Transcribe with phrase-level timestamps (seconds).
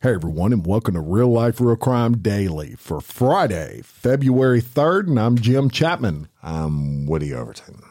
[0.00, 5.18] Hey everyone, and welcome to Real Life Real Crime Daily for Friday, February 3rd, and
[5.18, 6.28] I'm Jim Chapman.
[6.40, 7.82] I'm Woody Overton.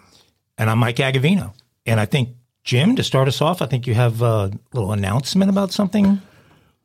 [0.58, 1.54] And I'm Mike Agavino.
[1.86, 2.30] And I think,
[2.64, 6.22] Jim, to start us off, I think you have a little announcement about something.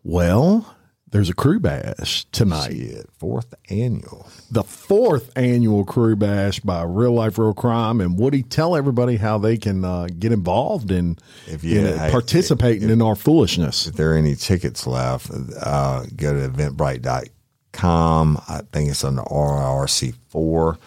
[0.02, 0.74] Well,
[1.12, 2.72] there's a crew bash tonight.
[2.72, 4.26] it, fourth annual.
[4.50, 8.00] The fourth annual crew bash by Real Life Real Crime.
[8.00, 12.90] And Woody, tell everybody how they can uh, get involved in, If you- in participating
[12.90, 13.86] in our foolishness.
[13.86, 18.42] If there are any tickets left, uh, go to eventbrite.com.
[18.48, 20.78] I think it's under RRC4.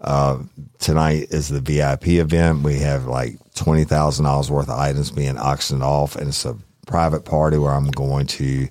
[0.00, 0.38] Uh,
[0.78, 2.62] tonight is the VIP event.
[2.62, 7.58] We have like $20,000 worth of items being auctioned off, and it's a private party
[7.58, 8.68] where I'm going to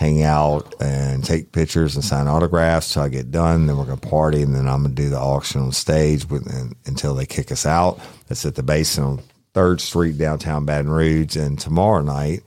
[0.00, 3.66] hang out and take pictures and sign autographs till I get done.
[3.66, 6.26] Then we're going to party, and then I'm going to do the auction on stage
[6.26, 8.00] with, and, until they kick us out.
[8.26, 9.22] That's at the Basin on
[9.52, 11.36] Third Street, downtown Baton Rouge.
[11.36, 12.40] And tomorrow night,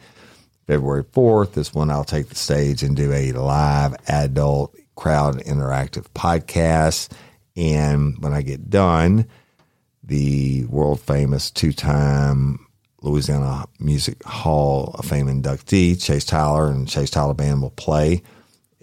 [0.66, 6.08] February 4th, is when I'll take the stage and do a live adult crowd interactive
[6.16, 7.12] podcast.
[7.56, 9.28] And when I get done,
[10.04, 12.66] the world famous two time
[13.04, 18.24] Louisiana Music Hall of Fame inductee, Chase Tyler and Chase Tyler Band will play.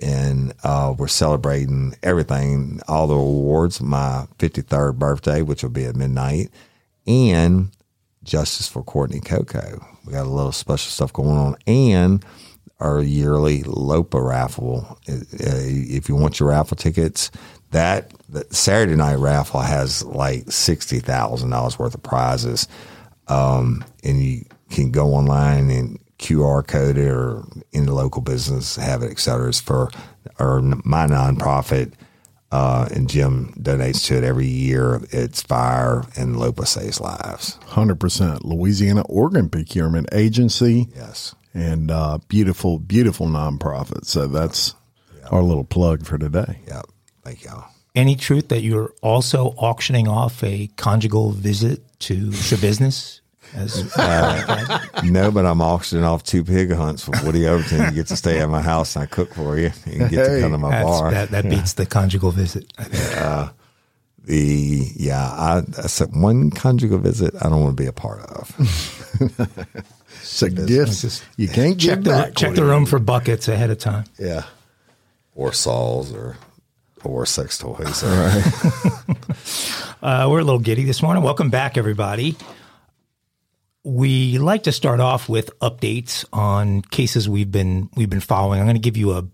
[0.02, 5.96] And uh, we're celebrating everything, all the awards, my 53rd birthday, which will be at
[5.96, 6.50] midnight,
[7.06, 7.70] and
[8.22, 9.84] Justice for Courtney Coco.
[10.06, 11.56] We got a little special stuff going on.
[11.66, 12.24] And
[12.80, 14.98] our yearly LOPA raffle.
[15.06, 17.30] If you want your raffle tickets,
[17.72, 22.66] that, that Saturday night raffle has like sixty thousand dollars worth of prizes,
[23.30, 28.76] um, and you can go online and QR code it or in the local business
[28.76, 29.48] have it, et cetera.
[29.48, 29.90] It's for
[30.38, 31.92] or my nonprofit.
[32.52, 35.00] Uh, and Jim donates to it every year.
[35.10, 37.58] It's Fire and LOPA Saves Lives.
[37.68, 40.88] 100% Louisiana Organ Procurement Agency.
[40.96, 41.36] Yes.
[41.54, 44.04] And uh, beautiful, beautiful nonprofit.
[44.04, 44.74] So that's
[45.30, 46.58] our little plug for today.
[46.66, 46.86] Yep.
[47.22, 47.66] Thank y'all.
[47.94, 53.19] Any truth that you're also auctioning off a conjugal visit to show business?
[53.54, 53.96] As
[55.04, 57.86] No, but I'm auctioning off two pig hunts for Woody Overton.
[57.86, 59.70] You get to stay at my house and I cook for you.
[59.86, 61.10] You can get to come to my that's, bar.
[61.10, 62.72] that, that beats the conjugal visit.
[62.78, 63.52] I think.
[64.24, 68.20] the yeah, I, I said one conjugal visit I don't want to be a part
[68.20, 68.54] of.
[70.22, 72.34] It's a gift you can't Check the back.
[72.36, 74.04] check the room for buckets ahead of time.
[74.18, 74.44] yeah,
[75.34, 76.36] or saws or
[77.02, 78.04] or sex toys.
[80.02, 81.22] Uh, we're a little giddy this morning.
[81.22, 82.34] Welcome back, everybody.
[83.82, 88.60] We like to start off with updates on cases we've been we've been following.
[88.60, 89.26] I'm going to give you a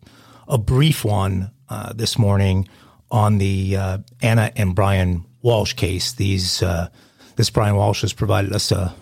[0.46, 2.68] a brief one uh, this morning
[3.10, 6.12] on the uh, Ana and Brian Walshe case.
[6.12, 6.90] These uh,
[7.34, 8.94] this Brian Walshe has provided us a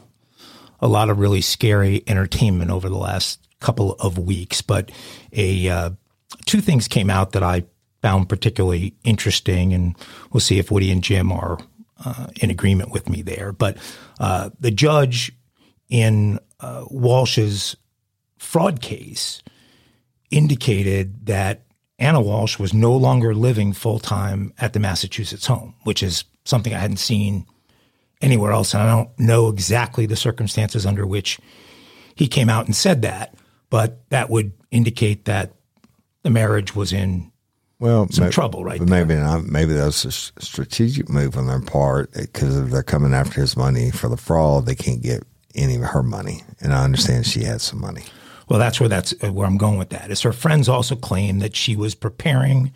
[0.81, 4.63] a lot of really scary entertainment over the last couple of weeks.
[4.63, 4.93] But
[5.33, 5.91] a uh,
[6.47, 7.65] two things came out that I
[8.01, 9.95] found particularly interesting, and
[10.33, 11.59] we'll see if Woody and Jim are
[12.05, 13.53] uh, in agreement with me there.
[13.53, 13.77] But
[14.19, 15.33] uh, the judge
[15.89, 17.77] in uh, Walshe's
[18.39, 19.43] fraud case
[20.31, 21.63] indicated that
[21.99, 26.75] Ana Walshe was no longer living full time at the Massachusetts home, which is something
[26.75, 27.47] I hadn't seen
[28.21, 28.75] anywhere else.
[28.75, 31.39] And I don't know exactly the circumstances under which
[32.17, 33.35] he came out and said that,
[33.71, 35.53] but that would indicate that
[36.23, 37.31] the marriage was in
[37.79, 39.45] well, some may- trouble right Maybe not.
[39.45, 43.91] Maybe that's a strategic move on their part because if they're coming after his money
[43.91, 45.25] for the fraud, they can't get
[45.55, 46.43] any of her money.
[46.61, 48.05] And I understand she had some money.
[48.49, 50.11] Well, that's where that's uh, where I'm going with that.
[50.11, 52.73] Is her friends also claim that she was preparing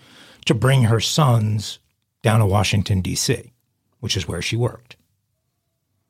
[0.47, 1.79] to bring her sons
[2.23, 3.53] down to Washington D.C.,
[4.01, 4.97] which is where she worked.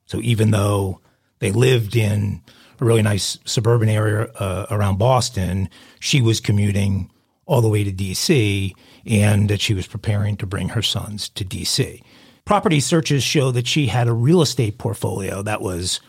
[0.07, 1.01] So even though
[1.41, 2.41] they lived in
[2.81, 5.69] a really nice suburban area uh, around Boston,
[6.01, 7.11] she was commuting
[7.49, 8.75] all the way to D.C.
[9.07, 12.03] and that she was preparing to bring her sons to D.C.
[12.45, 16.01] Property searches show that she had a real estate portfolio that was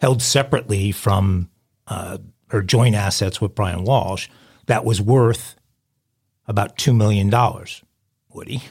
[0.00, 1.50] held separately from
[1.88, 2.18] uh,
[2.50, 4.28] her joint assets with Brian Walshe
[4.66, 5.56] that was worth
[6.46, 7.30] about $2 million,
[8.32, 8.62] Woody.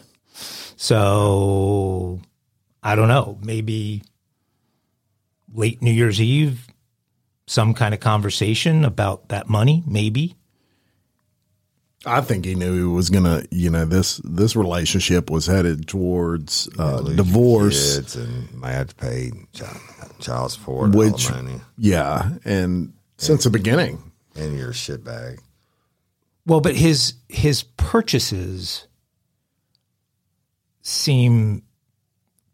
[0.77, 2.21] So
[2.81, 4.03] I don't know, maybe
[5.53, 6.65] late New Year's Eve,
[7.45, 10.35] some kind of conversation about that money, maybe.
[12.05, 16.69] I think he knew he was gonna, you know, this this relationship was headed towards
[16.77, 17.95] uh, Lose your divorce.
[17.97, 19.77] kids and might have to pay child,
[20.19, 25.39] child support, Which- alimony, Yeah, and since the beginning, and your shit bag.
[26.45, 28.87] Well, but his his purchases
[30.81, 31.63] seem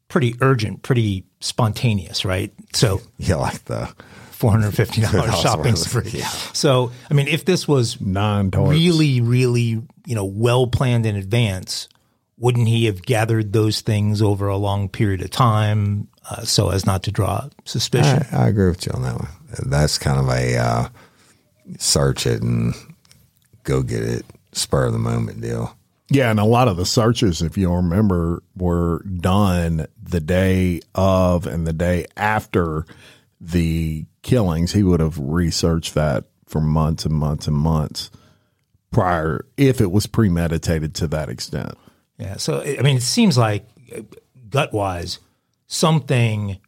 [0.08, 2.54] pretty urgent, pretty spontaneous, right?
[2.74, 3.94] So Yeah, like the
[4.42, 6.10] four hundred fifty dollars shopping what it was, spree.
[6.12, 6.28] yeah.
[6.52, 8.72] So I mean, if this was nine tarts.
[8.72, 11.88] really, really, you know, well planned in advance,
[12.38, 16.88] wouldn't he have gathered those things over a long period of time uh, so as
[16.88, 18.26] not to draw suspicion?
[18.32, 19.30] I, I agree with you on that one.
[19.68, 20.90] That's kind of a uh,
[21.78, 22.74] search it and
[23.64, 25.78] go get it, spur of the moment deal.
[26.10, 31.46] Yeah, and a lot of the searches, if you remember, were done the day of
[31.46, 32.86] and the day after
[33.40, 34.74] the killings.
[34.74, 38.12] He would have researched that for months and months and months
[38.92, 41.78] prior, if it was premeditated to that extent.
[42.18, 42.38] Yeah.
[42.38, 43.66] So, I mean, it seems like
[44.50, 45.20] gut wise,
[45.68, 46.60] something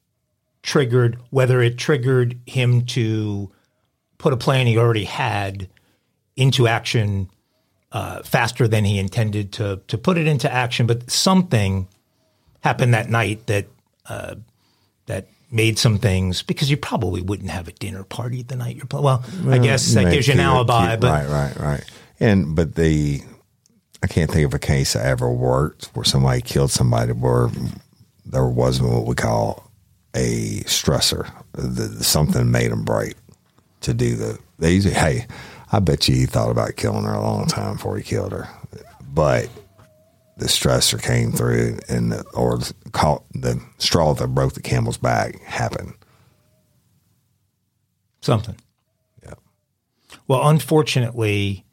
[0.63, 3.51] triggered, whether it triggered him to
[4.17, 5.69] put a plan he already had
[6.35, 7.29] into action
[7.91, 11.87] uh, faster than he intended to, to put it into action, but something
[12.61, 13.67] happened that night that,
[14.07, 14.35] uh,
[15.05, 18.85] that made some things because you probably wouldn't have a dinner party the night you're
[18.85, 19.05] playing.
[19.05, 21.83] Well, I guess that gives you an alibi, but right, right, right.
[22.19, 23.21] And but the
[24.01, 27.49] I can't think of a case I ever worked where somebody killed somebody where
[28.25, 29.71] there wasn't what we call
[30.13, 31.31] a stressor.
[31.53, 33.15] The, something made them break
[33.81, 34.39] to do the.
[34.59, 35.27] They usually, hey,
[35.71, 38.49] I bet you he thought about killing her a long time before he killed her,
[39.13, 39.49] but
[40.37, 42.59] the stressor came through and the, or
[42.91, 45.93] caught the straw that broke the camel's back happened.
[48.21, 48.55] something.
[49.23, 49.33] Yeah.
[50.27, 51.65] Well, unfortunately,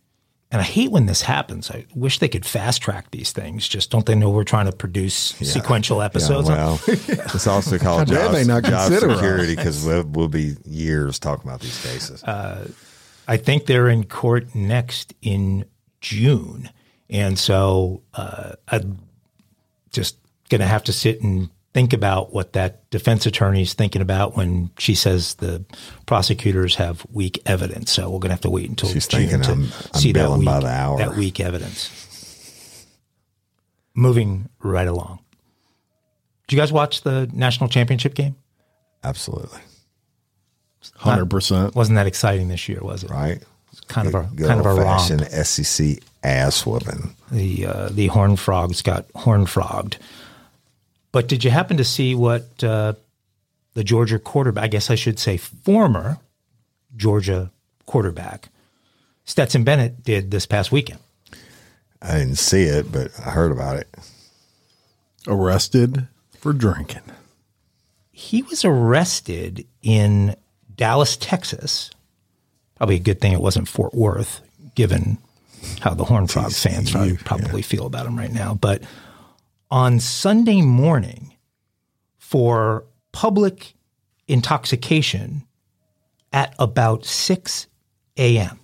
[0.51, 1.71] and I hate when this happens.
[1.71, 3.69] I wish they could fast track these things.
[3.69, 6.49] Just don't they know we're trying to produce sequential episodes?
[6.51, 9.19] Yeah, well, it's also called How dare job, they not job consider us?
[9.19, 12.25] security because we'll, we'll be years talking about these cases.
[12.25, 12.69] Uh,
[13.29, 15.67] I think they're in court next in
[16.01, 16.69] June,
[17.11, 18.99] and so uh, I'm
[19.91, 20.17] just
[20.49, 24.37] going to have to sit and think about what that defense attorney is thinking about
[24.37, 25.65] when she says the
[26.07, 27.93] prosecutors have weak evidence.
[27.93, 30.12] So we're going to have to wait until She's June thinking to I'm- I'm see
[30.12, 30.99] that weak, by the hour.
[30.99, 32.87] that weak evidence.
[33.95, 35.19] Moving right along.
[36.49, 38.37] Did you guys watch the national championship game?
[39.05, 39.61] Absolutely.
[40.97, 41.75] Hundred percent.
[41.75, 42.81] Wasn't that exciting this year?
[42.83, 43.11] Was it?
[43.11, 43.43] Right.
[43.88, 45.00] Kind of a Good kind of a romp.
[45.31, 47.15] SEC ass whooping.
[47.31, 49.99] the uh, the horn frogs got horn frogged.
[51.12, 52.95] But did you happen to see what uh,
[53.75, 54.65] the Georgia quarterback?
[54.65, 56.19] I guess I should say former
[56.97, 57.50] Georgia
[57.87, 58.49] quarterback
[59.31, 60.99] Stetson Bennett did this past weekend.
[62.03, 63.89] I didn't see it, but I heard about it.
[65.29, 67.03] Arrested for drinking.
[68.11, 70.35] He was arrested in
[70.75, 71.91] Dallas, Texas.
[72.77, 74.41] Probably a good thing it wasn't Fort Worth,
[74.75, 75.19] given
[75.81, 78.55] how the Horn Frog fans probably, probably feel about him right now.
[78.55, 78.83] But
[79.71, 81.35] on Sunday morning,
[82.19, 83.75] for public
[84.29, 85.43] intoxication
[86.33, 87.67] at about 6
[88.17, 88.61] a.m.,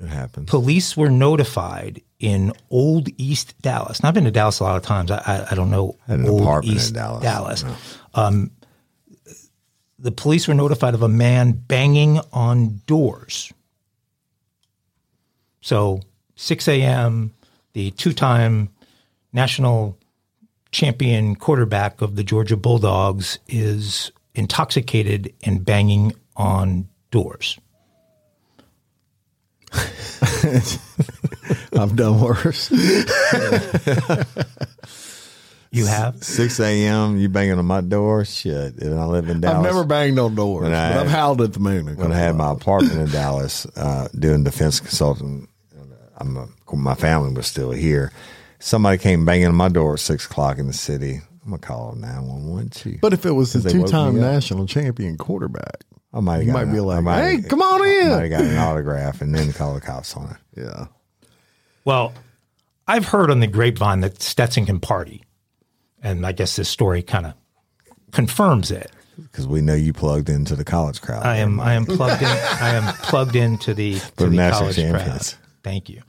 [0.00, 0.46] It happened.
[0.48, 4.02] police were notified in Old East Dallas.
[4.02, 5.10] Now, I've been to Dallas a lot of times.
[5.10, 7.22] I, I, I don't know an Old apartment in East Dallas.
[7.22, 7.64] Dallas.
[8.14, 8.50] Um,
[9.98, 13.52] the police were notified of a man banging on doors.
[15.60, 16.00] So,
[16.36, 17.32] 6 a.m.,
[17.74, 18.70] the two time
[19.32, 19.96] national
[20.72, 27.58] champion quarterback of the Georgia Bulldogs is intoxicated and banging on doors.
[31.72, 32.70] I've done worse.
[35.72, 36.20] You have?
[36.24, 37.16] 6 a.m.
[37.16, 38.24] You banging on my door?
[38.24, 38.78] Shit.
[38.82, 39.56] And I live in Dallas.
[39.58, 41.82] I've never banged on doors, When I- but I've howled at the moon.
[41.86, 45.46] a when I couple had my apartment in Dallas, uh, doing defense consulting,
[46.20, 48.12] I'm a, my family was still here.
[48.58, 51.20] Somebody came banging on my door at six o'clock in the city.
[51.44, 53.00] I'm gonna call nine one one chief.
[53.00, 55.80] But if it was the Because they woke two-time national champion quarterback,
[56.12, 58.20] I might you might an- be I like, might- "Hey, come on I in." might
[58.22, 60.60] have got an autograph and then call the cops on it.
[60.60, 60.86] yeah,
[61.84, 62.12] Well,
[62.86, 65.22] I've heard on the grapevine that Stetson can party.
[66.02, 67.34] And I guess this story kind of
[68.12, 68.90] confirms it.
[69.18, 71.24] Because we know you plugged into the college crowd.
[71.26, 74.72] I am I am plugged in I am plugged into the to the the national
[74.72, 75.34] college crowd.
[75.62, 75.62] Champions.
[75.62, 76.02] Thank you.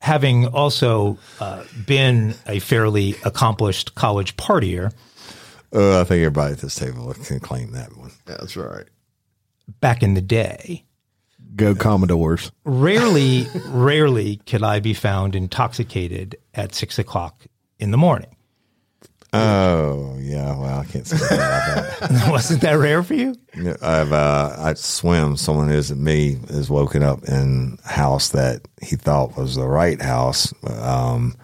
[0.00, 4.92] Having also uh, been a fairly accomplished college partier,
[5.74, 8.10] Uh, I think everybody at this table can claim that one.
[8.26, 8.84] that's right.
[9.80, 10.84] back in the day,
[11.56, 12.52] Go Commodores.
[12.64, 17.46] rarely, rarely could I be found intoxicated at six o'clock
[17.78, 18.36] in the morning.
[19.36, 22.30] Oh yeah, well I can't say that about that.
[22.30, 23.34] Wasn't that rare for you?
[23.56, 25.36] Yeah, I've uh, I swim.
[25.36, 29.66] Someone who isn't me is woken up in a house that he thought was the
[29.66, 31.34] right house, um,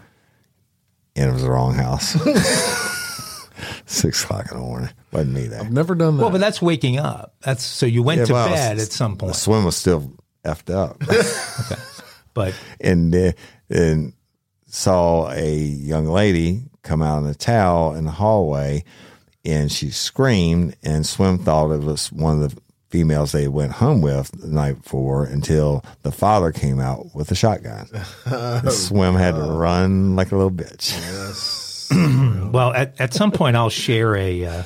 [1.17, 2.13] and it was the wrong house.
[3.87, 4.91] Six o'clock in the morning.
[5.13, 5.61] Wasn't me there.
[5.61, 6.23] I've never done that.
[6.23, 7.35] Well, but that's waking up.
[7.41, 9.33] That's so you went Yeah, to well, bed s- at some point.
[9.33, 10.13] The swim was still
[10.45, 10.99] effed up,
[12.35, 13.33] but and uh,
[13.69, 14.13] and
[14.67, 18.85] saw a young lady come out in a towel in the hallway,
[19.45, 20.77] and she screamed.
[20.83, 22.61] And swim thought it was one of the
[22.91, 27.35] females they went home with the night before until the father came out with a
[27.35, 27.87] shotgun.
[28.71, 30.97] swim had to run like a little bitch.
[32.53, 34.63] well, at, at some point I'll share a uh,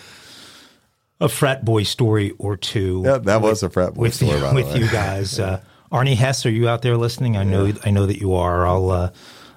[1.20, 3.02] a frat boy story or two.
[3.04, 4.80] Yeah, that was a frat boy with story, you, by the with way.
[4.80, 5.38] you guys.
[5.38, 5.60] Uh,
[5.92, 7.36] Arnie Hess, are you out there listening?
[7.36, 8.66] I know I know that you are.
[8.66, 9.10] I'll uh,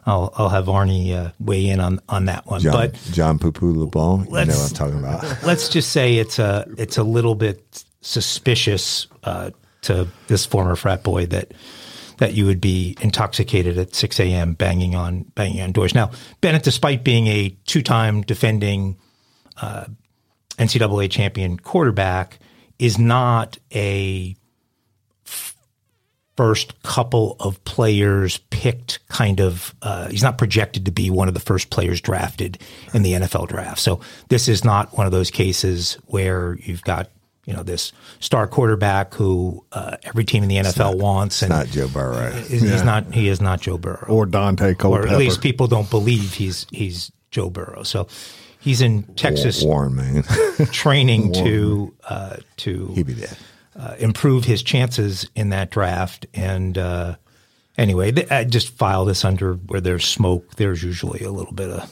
[0.08, 2.62] I'll I'll have Arnie uh, weigh in on on that one.
[2.62, 5.24] John, But John Poupou LeBlanc, you know what I'm talking about.
[5.44, 11.04] let's just say it's a it's a little bit suspicious uh, to this former frat
[11.04, 11.54] boy that
[12.20, 14.54] that you would be intoxicated at 6 a.m.
[14.54, 15.94] banging on banging on doors.
[15.94, 16.12] Now,
[16.42, 18.98] Bennett, despite being a two-time defending
[19.62, 19.86] uh,
[20.58, 22.40] NCAA champion quarterback,
[22.80, 24.36] is not a
[26.38, 31.34] first couple of players picked kind of uh, he's not projected to be one of
[31.34, 32.60] the first players drafted
[32.94, 33.80] in the NFL draft.
[33.80, 37.10] So this is not one of those cases where you've got
[37.46, 41.68] you know this star quarterback who uh, every team in the NFL wants and Not
[41.68, 42.32] Joe Burrow.
[42.32, 45.08] he's he's not he is not Joe Burrow or Daunte or Culpepper.
[45.08, 47.84] at least people don't believe he's he's Joe Burrow.
[47.84, 48.08] So
[48.60, 50.24] he's in Texas Warren, man.
[50.72, 53.38] training to uh, to He'd be dead.
[53.78, 56.26] Uh, improve his chances in that draft.
[56.34, 57.16] And uh,
[57.78, 60.56] anyway, th- I just file this under where there's smoke.
[60.56, 61.92] There's usually a little bit of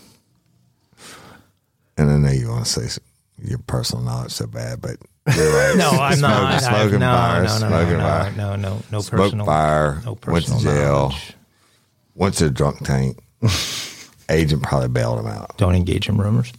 [1.98, 3.01] And I know you want to say
[3.44, 5.74] your personal knowledge so bad, but right.
[5.77, 5.89] no.
[5.92, 6.62] I'm Smoking- not.
[6.62, 8.32] Smoking no, fire, no, no, no, smoking no, fire.
[8.32, 10.94] no, no, no Smoked personal fire, No went to personal jail.
[11.10, 11.34] knowledge.
[12.15, 13.18] Went to the drunk tank.
[14.30, 15.56] Agent probably bailed him out.
[15.58, 16.51] Don't engage in rumors.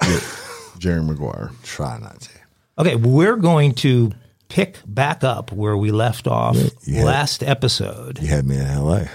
[0.78, 1.50] Jerry Maguire.
[1.62, 2.30] Try not to.
[2.78, 4.12] Okay, we're going to
[4.48, 7.04] pick back up where we left off yeah.
[7.04, 8.20] last episode.
[8.20, 9.08] You had me in L.A.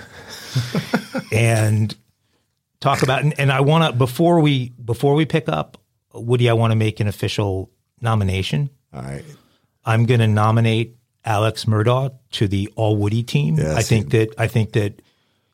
[1.32, 1.96] and
[2.80, 5.78] talk about and, and I want to before we before we pick up
[6.14, 8.70] Woody I want to make an official nomination.
[8.94, 9.24] All right.
[9.86, 13.58] I'm going to nominate Alex Murdaugh to the All Woody team.
[13.58, 15.02] Yes, I think that I think that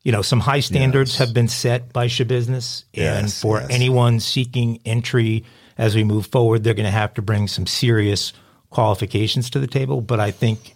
[0.02, 1.18] you know some high standards Yes.
[1.18, 3.68] have been set by show business, and Yes, for yes.
[3.70, 5.44] anyone seeking entry
[5.78, 8.32] as we move forward, they're going to have to bring some serious
[8.70, 10.00] qualifications to the table.
[10.00, 10.74] But I think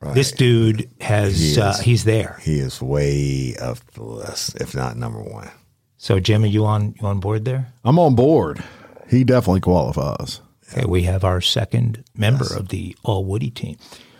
[0.00, 2.38] this dude has he uh, he's there.
[2.42, 5.50] He is way up the list, if not number one.
[5.96, 7.72] So Jim, are you on you on board there?
[7.84, 8.62] I'm on board.
[9.10, 10.40] He definitely qualifies.
[10.72, 13.76] Okay, we have our second member of the All Woody team.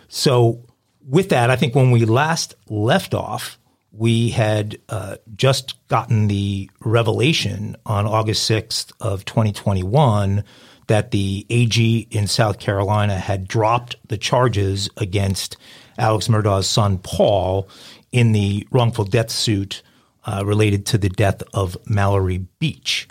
[0.07, 0.63] So,
[1.07, 3.57] with that, I think when we last left off,
[3.97, 10.43] we had uh, just gotten the revelation on August 6th of 2021
[10.87, 15.57] that the AG in South Carolina had dropped the charges against
[15.97, 17.67] Alex Murdaugh's son Paul
[18.11, 19.81] in the wrongful death suit
[20.25, 23.07] uh, related to the death of Mallory Beach.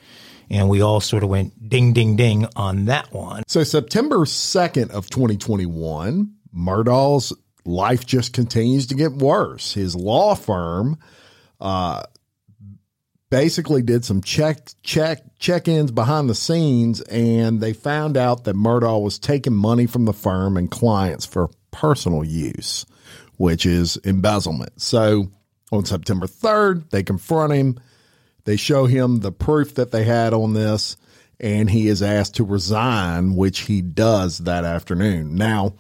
[0.51, 3.43] And we all sort of went ding, ding, ding on that one.
[3.49, 7.33] So September 2nd of 2021, Murdaugh's
[7.65, 9.75] life just continues to get worse.
[9.75, 10.99] His law firm
[11.61, 12.03] uh,
[13.31, 19.03] basically did some check check check-ins behind the scenes and they found out that Murdaugh
[19.03, 22.87] was taking money from the firm and clients for personal use,
[23.37, 24.81] which is embezzlement.
[24.81, 25.31] So
[25.73, 27.81] on September 3rd, they confront him.
[28.45, 30.97] They show him the proof that they had on this,
[31.41, 35.35] and he is asked to resign, which he does that afternoon.
[35.35, 35.75] Now,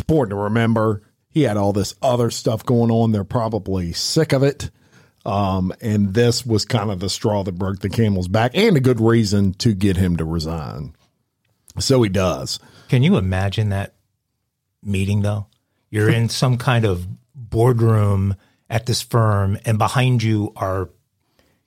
[0.00, 3.12] it's important to remember he had all this other stuff going on.
[3.12, 4.70] They're probably sick of it.
[5.26, 8.80] Um, and this was kind of the straw that broke the camel's back and a
[8.80, 10.94] good reason to get him to resign.
[11.78, 12.58] So he does.
[12.88, 13.94] Can you imagine that
[14.82, 15.46] meeting though?
[15.90, 18.36] You're in some kind of boardroom
[18.70, 20.88] at this firm and behind you are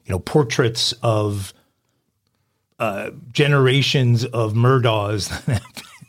[0.06, 1.54] you know portraits of
[2.80, 5.30] uh, generations of Murdaughs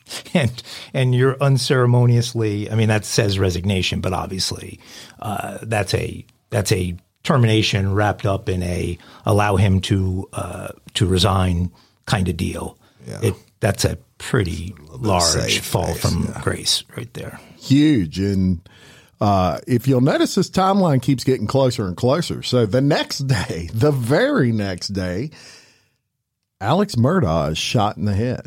[0.34, 4.80] and and you're unceremoniously I mean that says resignation but obviously
[5.20, 8.96] uh, that's a that's a termination wrapped up in a
[9.26, 11.73] allow him to uh, to resign
[12.06, 12.78] kind of deal.
[13.06, 13.20] Yeah.
[13.23, 16.40] It that's a pretty large fall face, from yeah.
[16.42, 17.40] grace right there.
[17.58, 18.18] huge.
[18.18, 18.61] And
[19.20, 22.42] uh, if you'll notice, this timeline keeps getting closer and closer.
[22.42, 25.30] So the next day, the very next day,
[26.61, 28.46] Alex Murdaugh is shot in the head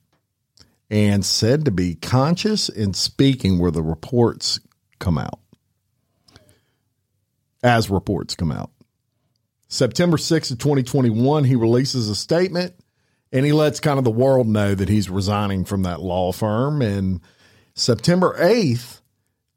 [0.91, 4.59] and said to be conscious and speaking where the reports
[4.99, 5.39] come out.
[7.63, 8.71] As reports come out.
[9.69, 12.73] September 6th of 2021, he releases a statement
[13.31, 16.81] and he lets kind of the world know that he's resigning from that law firm.
[16.81, 17.21] And
[17.73, 18.99] September 8th,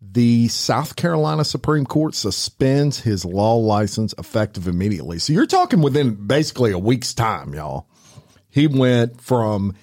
[0.01, 5.18] the South Carolina Supreme Court suspends his law license effective immediately.
[5.18, 7.88] So you're talking within basically a week's time, y'all.
[8.51, 9.75] He went from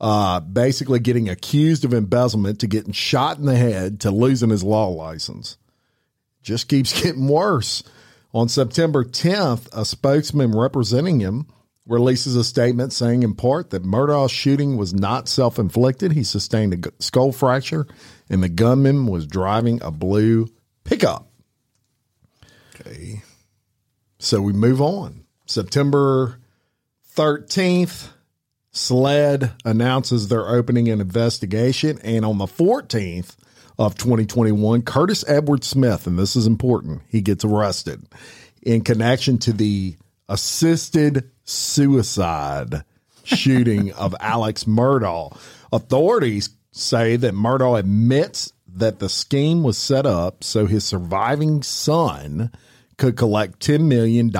[0.00, 4.62] uh, basically getting accused of embezzlement to getting shot in the head to losing his
[4.62, 5.56] law license.
[6.42, 7.82] Just keeps getting worse.
[8.34, 11.46] On September 10th, a spokesman representing him
[11.86, 16.12] releases a statement saying, in part, that Murdaugh's shooting was not self inflicted.
[16.12, 17.86] He sustained a skull fracture,
[18.28, 20.48] and the gunman was driving a blue
[20.84, 21.30] pickup.
[22.74, 23.22] Okay.
[24.18, 25.24] So we move on.
[25.46, 26.38] September
[27.16, 28.10] 13th,
[28.72, 31.98] SLED announces they're opening an investigation.
[32.02, 33.36] And on the 14th
[33.78, 38.02] of 2021, Curtis Edward Smith, and this is important, he gets arrested
[38.62, 39.96] in connection to the
[40.28, 42.84] assisted suicide
[43.24, 45.36] shooting of Alex Murdaugh.
[45.72, 52.52] Authorities say that Murdaugh admits that the scheme was set up so his surviving son
[52.96, 54.30] could collect $10 million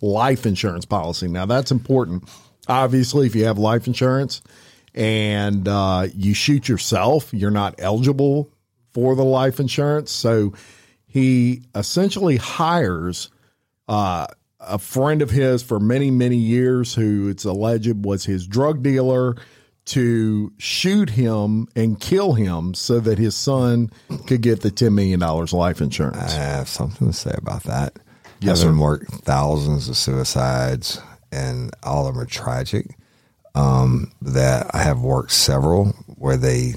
[0.00, 1.28] life insurance policy.
[1.28, 2.28] Now, that's important.
[2.68, 4.42] Obviously, if you have life insurance
[4.94, 8.50] and uh, you shoot yourself, you're not eligible
[8.92, 10.10] for the life insurance.
[10.10, 10.52] So
[11.06, 13.30] he essentially hires
[13.88, 14.26] uh,
[14.60, 19.36] a friend of his for many, many years who it's alleged was his drug dealer
[19.86, 23.90] to shoot him and kill him so that his son
[24.26, 26.34] could get the $10 million life insurance.
[26.34, 27.98] I have something to say about that.
[28.40, 28.82] Yes, Having sir.
[28.82, 31.00] worked thousands of suicides,
[31.32, 32.96] and all of them are tragic.
[33.54, 36.74] Um, that I have worked several where they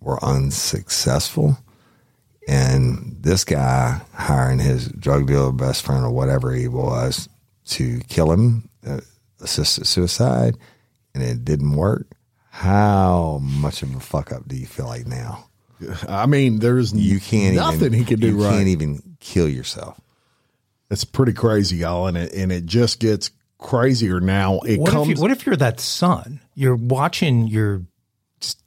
[0.00, 1.58] were unsuccessful,
[2.46, 7.28] and this guy hiring his drug dealer best friend or whatever he was
[7.66, 9.00] to kill him, uh,
[9.40, 10.56] assisted suicide,
[11.12, 12.06] and it didn't work.
[12.50, 15.46] How much of a fuck up do you feel like now?
[16.08, 18.50] I mean, there's You can't nothing even, he can do you right.
[18.50, 20.00] can't even kill yourself.
[20.88, 23.32] It's pretty crazy, y'all, and it and it just gets
[23.64, 24.60] crazier now.
[24.60, 25.08] It What comes.
[25.08, 26.40] if, you, what if you're that son?
[26.54, 27.82] You're watching your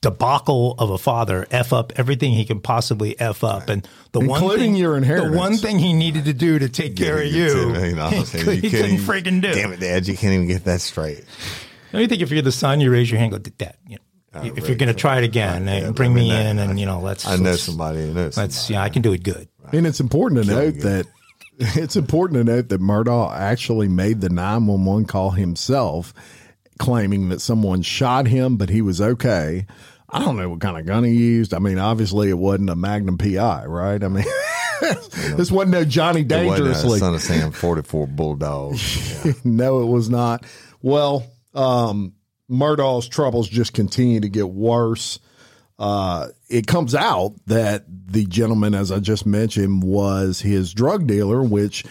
[0.02, 4.58] debacle of a father f up everything he can possibly f up, and the one
[4.58, 5.32] thing, your inheritance.
[5.32, 8.26] the one thing he needed to do to take care of you, You know, he,
[8.26, 9.54] saying could, he couldn't freaking do.
[9.54, 11.24] Damn it, Dad, you can't even get that straight.
[11.92, 13.98] Don't you think if you're the son, you raise your hand, and go, Dad, you
[14.34, 17.00] know, if you're going to try it again, eh, bring me in, and you know,
[17.00, 17.26] let's.
[17.28, 18.56] I know let's- somebody who knows Let's.
[18.58, 18.74] somebody.
[18.74, 19.48] Yeah, I can do it good.
[19.72, 21.06] And it's important to note that
[21.76, 26.14] it's important to note that Murdaugh actually made the 911 call himself,
[26.78, 29.66] claiming that someone shot him, but he was okay.
[30.10, 31.54] I don't know what kind of gun he used.
[31.54, 34.02] I mean, obviously it wasn't a Magnum PI, right?
[34.02, 34.24] I mean,
[35.36, 37.00] this wasn't no Johnny Dangerously.
[37.00, 38.78] It wasn't a Son of Sam 44 Bulldog.
[39.26, 39.34] Yeah.
[39.44, 40.46] no, it was not.
[40.82, 42.14] Well, um,
[42.50, 45.20] Murdaugh's troubles just continue to get worse.
[45.80, 51.44] Uh, it comes out that the gentleman, as I just mentioned, was his drug dealer,
[51.44, 51.84] which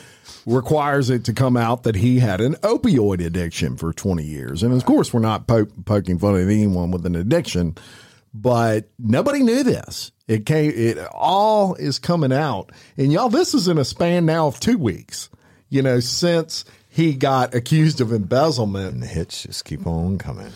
[0.45, 4.63] requires it to come out that he had an opioid addiction for 20 years.
[4.63, 7.77] And of course, we're not po- poking fun at anyone with an addiction,
[8.33, 10.13] but nobody knew this.
[10.29, 12.73] It came, it all is coming out.
[12.97, 15.31] And y'all, this is in a span now of two weeks,
[15.69, 18.95] you know, since he got accused of embezzlement.
[18.95, 20.51] And the hits just keep on coming.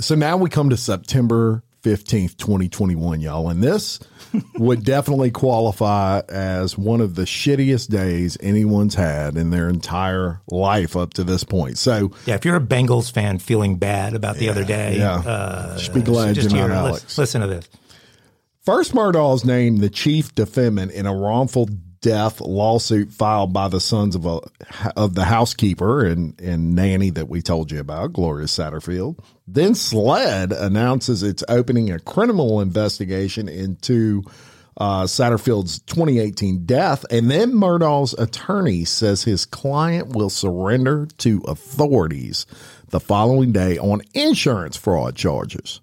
[0.00, 3.48] So now we come to September 15th, 2021, y'all.
[3.48, 4.00] And this
[4.56, 10.96] would definitely qualify as one of the shittiest days anyone's had in their entire life
[10.96, 11.78] up to this point.
[11.78, 15.14] So Yeah, if you're a Bengals fan feeling bad about the other day, Yeah.
[15.24, 17.16] uh, just be glad just you're not Alex.
[17.18, 17.68] listen to this.
[18.64, 21.68] First, Murdaugh is named the chief defendant in a wrongful
[22.00, 24.40] death lawsuit filed by the sons of a
[24.96, 29.18] of the housekeeper and, and nanny that we told you about, Gloria Satterfield.
[29.46, 34.22] Then SLED announces it's opening a criminal investigation into
[34.76, 42.46] uh, Satterfield's 2018 death, and then Murdaugh's attorney says his client will surrender to authorities
[42.88, 45.80] the following day on insurance fraud charges.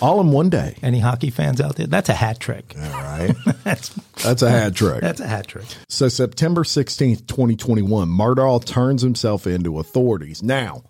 [0.00, 0.76] All in one day.
[0.82, 1.86] Any hockey fans out there?
[1.86, 2.74] That's a hat trick.
[2.76, 3.34] All right.
[3.64, 3.88] That's
[4.22, 5.00] That's a hat trick.
[5.00, 5.64] that's a hat trick.
[5.88, 10.42] So September 16th, 2021, Murdaugh turns himself into authorities.
[10.42, 10.84] Now,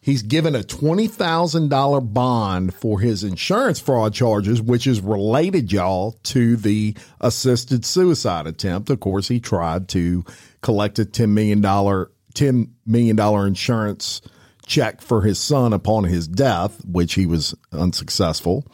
[0.00, 6.56] he's given a $20,000 bond for his insurance fraud charges, which is related, y'all, to
[6.56, 8.90] the assisted suicide attempt.
[8.90, 10.24] Of course, he tried to
[10.62, 14.20] collect a $10 million, $10 million insurance
[14.70, 18.64] check for his son upon his death, which he was unsuccessful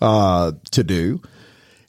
[0.00, 1.20] uh, to do.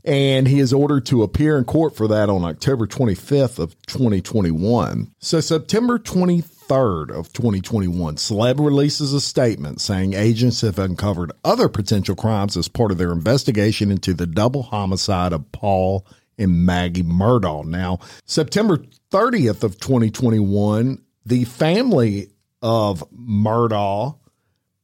[0.04, 5.14] And he is ordered to appear in court for that on October 25th of 2021.
[5.20, 12.16] So September 23rd of 2021, SLED releases a statement saying agents have uncovered other potential
[12.16, 16.08] crimes as part of their investigation into the double homicide of Paul
[16.40, 17.66] and Maggie Murdaugh.
[17.66, 22.32] Now, September 30th of 2021, the family
[22.62, 24.18] of Murdaugh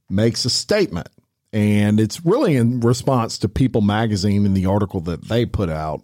[0.09, 1.09] makes a statement
[1.53, 6.03] and it's really in response to People magazine in the article that they put out.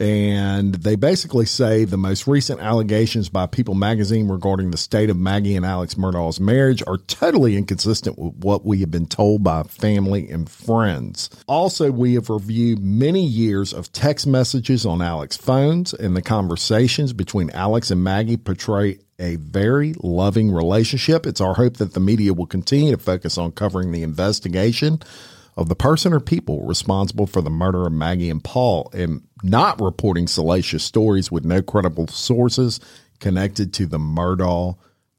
[0.00, 5.18] And they basically say the most recent allegations by People magazine regarding the state of
[5.18, 9.62] Maggie and Alex Murdaugh's marriage are totally inconsistent with what we have been told by
[9.64, 11.28] family and friends.
[11.46, 17.12] Also, we have reviewed many years of text messages on Alex's phones, and the conversations
[17.12, 21.26] between Alex and Maggie portray a very loving relationship.
[21.26, 25.00] It's our hope that the media will continue to focus on covering the investigation
[25.56, 29.80] of the person or people responsible for the murder of Maggie and Paul and not
[29.80, 32.80] reporting salacious stories with no credible sources
[33.20, 34.76] connected to the Murdaugh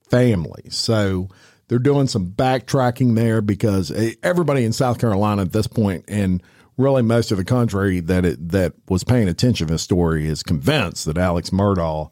[0.10, 0.64] family.
[0.70, 1.30] So
[1.68, 6.44] they're doing some backtracking there because eh, everybody in South Carolina at this point and
[6.78, 10.44] really most of the country that it, that was paying attention to this story is
[10.44, 12.12] convinced that Alex Murdaugh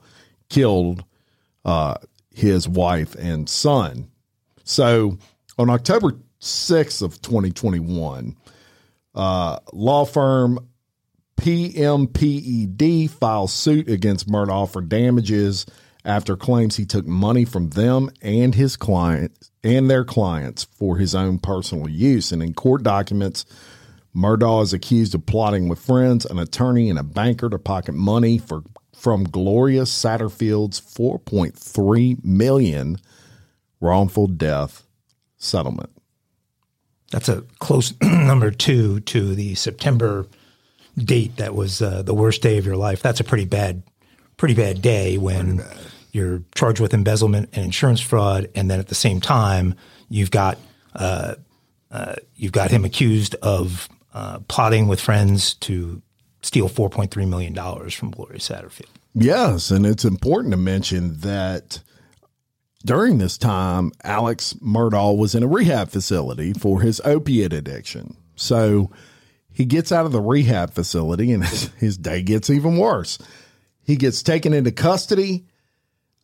[0.49, 1.03] killed
[1.65, 1.95] uh,
[2.33, 4.09] his wife and son.
[4.63, 5.17] So
[5.57, 8.35] on October 6th of 2021,
[9.15, 10.68] uh, law firm
[11.39, 15.65] PMPED files suit against Murdaugh for damages
[16.03, 21.15] after claims he took money from them and his client and their clients for his
[21.15, 22.33] own personal use.
[22.33, 23.45] And in court documents,
[24.13, 28.37] Murdaugh is accused of plotting with friends, an attorney, and a banker to pocket money
[28.37, 32.97] for from Gloria Satterfield's 4.3 million
[33.79, 34.83] wrongful death
[35.37, 35.89] settlement.
[37.11, 40.27] That's a close number two to the September
[40.97, 43.01] date that was uh, the worst day of your life.
[43.01, 43.83] That's a pretty bad,
[44.37, 45.77] pretty bad day when bad.
[46.11, 49.75] you're charged with embezzlement and insurance fraud, and then at the same time
[50.09, 50.57] you've got
[50.95, 51.35] uh,
[51.91, 56.01] uh, you've got him accused of uh, plotting with friends to
[56.41, 57.53] steal $4.3 million
[57.89, 58.89] from Gloria Satterfield.
[59.13, 59.71] Yes.
[59.71, 61.81] And it's important to mention that
[62.85, 68.15] during this time, Alex Murdaugh was in a rehab facility for his opiate addiction.
[68.35, 68.91] So
[69.59, 71.43] he gets out of the rehab facility and
[71.77, 73.17] his day gets even worse.
[73.83, 75.47] He gets taken into custody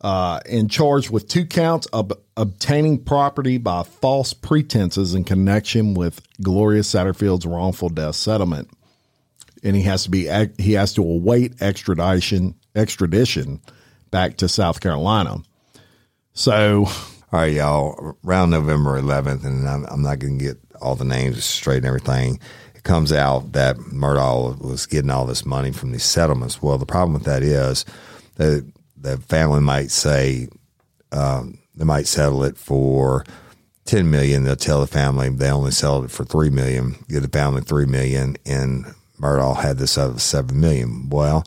[0.00, 6.22] uh, and charged with two counts of obtaining property by false pretenses in connection with
[6.40, 8.70] Gloria Satterfield's wrongful death settlement
[9.62, 13.60] and he has to be he has to await extradition extradition
[14.10, 15.42] back to South Carolina.
[16.32, 18.16] So, all right, y'all.
[18.24, 21.86] Around November 11th, and I'm, I'm not going to get all the names straight and
[21.86, 22.38] everything.
[22.86, 26.62] Comes out that Murdaugh was getting all this money from these settlements.
[26.62, 27.84] Well, the problem with that is
[28.36, 28.64] that
[28.96, 30.48] the family might say
[31.12, 33.24] um, they might settle it for.
[33.86, 37.28] 10 million they'll tell the family they only sell it for 3 million give the
[37.28, 38.84] family 3 million and
[39.20, 41.08] Murdaugh had this other seven million.
[41.08, 41.44] Well,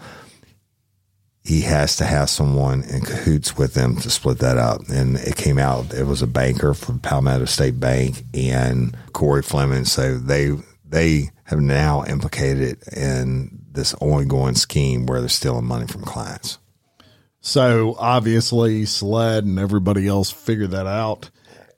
[1.44, 4.82] he has to have someone in cahoots with him to split that up.
[4.90, 9.86] And it came out it was a banker from Palmetto State Bank and Corey Fleming.
[9.86, 10.52] So they
[10.90, 16.58] they have now implicated in this ongoing scheme where they're stealing money from clients.
[17.42, 21.30] So obviously SLED and everybody else figured that out.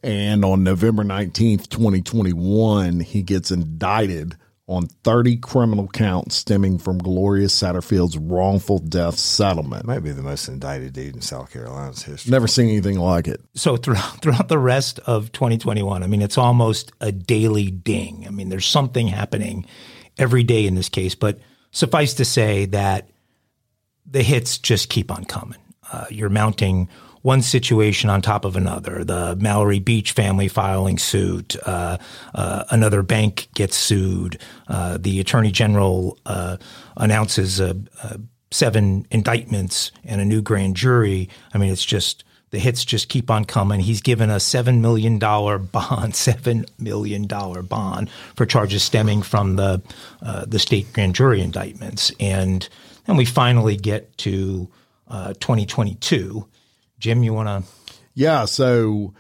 [0.04, 4.36] And on November 19th, 2021, he gets indicted
[4.68, 9.86] on 30 criminal counts stemming from Gloria Satterfield's wrongful death settlement.
[9.86, 12.32] Might be the most indicted dude in South Carolina's history.
[12.32, 13.42] Never seen anything like it.
[13.56, 18.26] So throughout, throughout the rest of 2021, I mean, it's almost a daily ding.
[18.28, 19.66] I mean, there's something happening
[20.18, 21.40] every day in this case, but
[21.72, 23.10] suffice to say that
[24.06, 25.60] the hits just keep on coming.
[25.92, 26.88] Uh, you're mounting
[27.22, 29.04] one situation on top of another.
[29.04, 31.98] The Mallory Beach family filing suit, uh,
[32.34, 34.40] uh, another bank gets sued.
[34.68, 36.58] Uh, the attorney general uh,
[36.98, 37.62] announces
[38.52, 41.30] seven indictments and a new grand jury.
[41.54, 43.80] I mean, it's just the hits just keep on coming.
[43.80, 49.56] He's given a seven million dollar bond, seven million dollar bond for charges stemming from
[49.56, 49.82] the
[50.22, 52.68] uh, the state grand jury indictments, and
[53.06, 54.70] then we finally get to
[55.08, 56.46] uh, 2022,
[57.02, 57.72] Jim, you want to?
[58.14, 58.46] Yeah.
[58.46, 59.14] So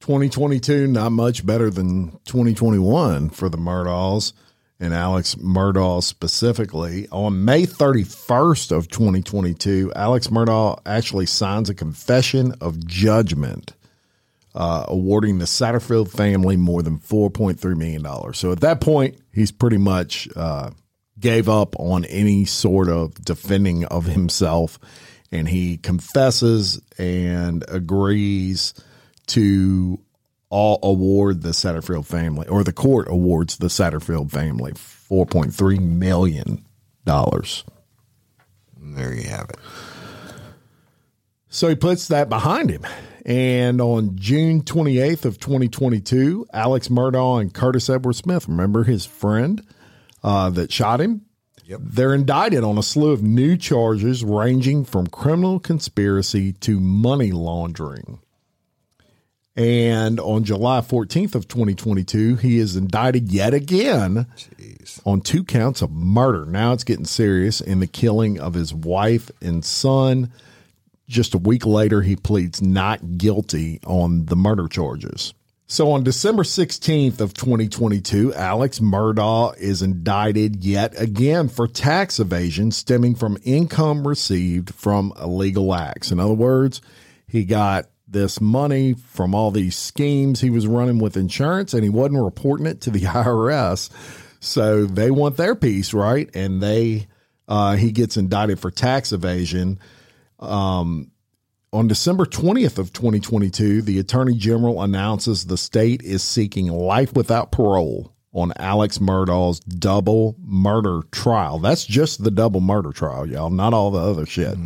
[0.00, 4.32] 2022, not much better than 2021 for the Murdaughs
[4.78, 7.08] and Alex Murdaugh specifically.
[7.10, 13.74] On May 31st of 2022, Alex Murdaugh actually signs a confession of judgment
[14.54, 18.32] uh, awarding the Satterfield family more than $4.3 million.
[18.34, 20.70] So at that point, he's pretty much uh,
[21.18, 24.78] gave up on any sort of defending of himself.
[25.34, 28.72] And he confesses and agrees
[29.28, 30.00] to
[30.48, 36.64] all award the Satterfield family, or the court awards the Satterfield family $4.3 million.
[37.04, 39.56] There you have it.
[41.48, 42.86] So he puts that behind him.
[43.26, 49.62] And on June 28th of 2022, Alex Murdaugh and Curtis Edward Smith, remember his friend
[50.22, 51.23] uh, that shot him?
[51.66, 51.80] Yep.
[51.82, 58.18] They're indicted on a slew of new charges ranging from criminal conspiracy to money laundering.
[59.56, 65.00] And on July 14th of 2022, he is indicted yet again Jeez.
[65.06, 66.44] on two counts of murder.
[66.44, 70.32] Now it's getting serious in the killing of his wife and son.
[71.08, 75.34] Just a week later, he pleads not guilty on the murder charges.
[75.66, 82.70] So on December 16th of 2022, Alex Murdaugh is indicted yet again for tax evasion
[82.70, 86.10] stemming from income received from illegal acts.
[86.10, 86.82] In other words,
[87.26, 91.88] he got this money from all these schemes he was running with insurance and he
[91.88, 93.90] wasn't reporting it to the IRS.
[94.40, 96.28] So they want their piece, right?
[96.34, 97.06] And they
[97.48, 99.78] uh, he gets indicted for tax evasion.
[100.38, 101.10] Um,
[101.74, 107.50] on December 20th of 2022, the Attorney General announces the state is seeking life without
[107.50, 111.58] parole on Alex Murdaugh's double murder trial.
[111.58, 114.56] That's just the double murder trial, y'all, not all the other shit.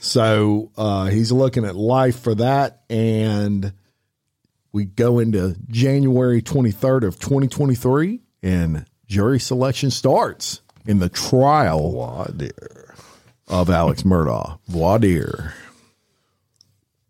[0.00, 2.82] So uh, he's looking at life for that.
[2.90, 3.72] And
[4.72, 12.24] we go into January 23rd of 2023, and jury selection starts in the trial Wow,
[12.36, 12.94] dear.
[13.48, 14.58] of Alex Murdaugh.
[14.68, 15.54] Voir dire.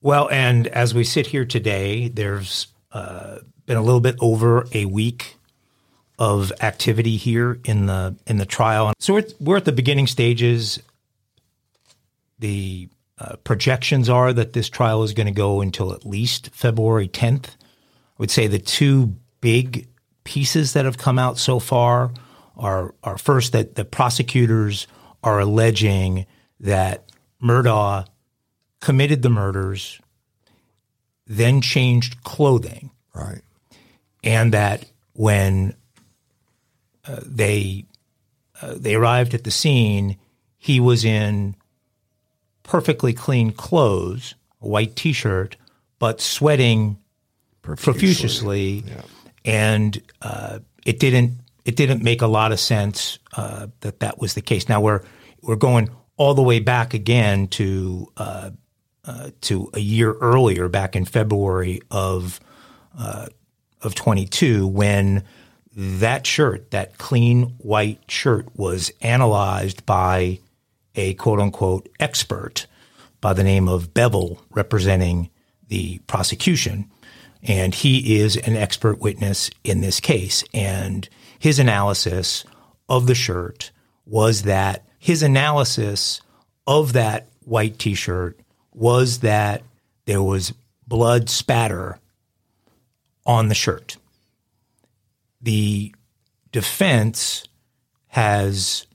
[0.05, 4.85] Well, and as we sit here today, there's uh, been a little bit over a
[4.85, 5.37] week
[6.19, 8.93] of activity here in the in the trial.
[8.99, 10.79] So we're, we're at the beginning stages.
[12.39, 17.09] The uh, projections are that this trial is going to go until at least February
[17.09, 17.47] 10th.
[17.47, 19.89] I would say the two big
[20.25, 22.13] pieces that have come out so far
[22.59, 24.87] are are first that the prosecutors
[25.23, 26.27] are alleging
[26.61, 27.11] that
[27.43, 28.05] Murdaugh
[28.85, 29.99] committed the murders,
[31.27, 33.41] then changed clothing, Right.
[34.23, 35.75] and that when
[37.07, 37.87] uh, they
[38.61, 40.17] uh, they arrived at the scene,
[40.59, 41.57] he was in
[42.63, 45.57] perfectly clean clothes, a white T-shirt,
[45.99, 46.99] but sweating
[47.63, 48.85] profusely,
[49.45, 54.35] and uh, it didn't it didn't make a lot of sense uh, that that was
[54.35, 54.69] the case.
[54.69, 55.01] Now we're
[55.41, 58.07] we're going all the way back again to
[59.07, 62.41] uh, to a year earlier, back in February of
[62.99, 63.27] uh,
[63.83, 65.25] of 22, when
[65.77, 70.39] that shirt, that clean white shirt, was analyzed by
[70.95, 72.67] a quote unquote expert
[73.21, 75.31] by the name of Bevel, representing
[75.69, 76.91] the prosecution.
[77.43, 80.45] And he is an expert witness in this case.
[80.55, 82.45] And his analysis
[82.89, 83.71] of the shirt
[84.07, 86.23] was that his analysis
[86.67, 88.39] of that white t shirt
[88.75, 89.63] was that
[90.05, 90.53] there was
[90.87, 91.99] blood spatter
[93.25, 93.97] on the shirt.
[95.41, 95.95] The
[96.53, 97.47] defense
[98.09, 98.87] has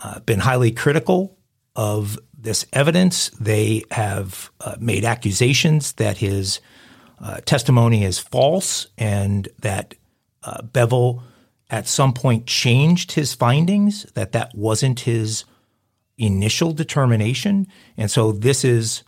[0.00, 1.36] uh, been highly critical
[1.74, 3.30] of this evidence.
[3.40, 6.60] They have uh, made accusations that his
[7.20, 9.94] uh, testimony is false and that
[10.42, 11.22] uh, Bevel
[11.70, 15.44] at some point changed his findings, that that wasn't his
[16.18, 17.66] initial determination.
[17.96, 19.02] And so this is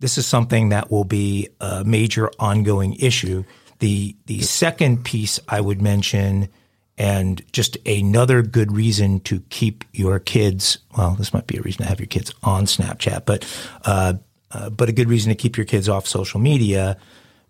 [0.00, 3.44] this is something that will be a major ongoing issue.
[3.78, 6.48] The the second piece I would mention
[6.96, 11.82] and just another good reason to keep your kids well this might be a reason
[11.82, 13.46] to have your kids on Snapchat but
[13.84, 14.14] uh,
[14.50, 16.96] uh, but a good reason to keep your kids off social media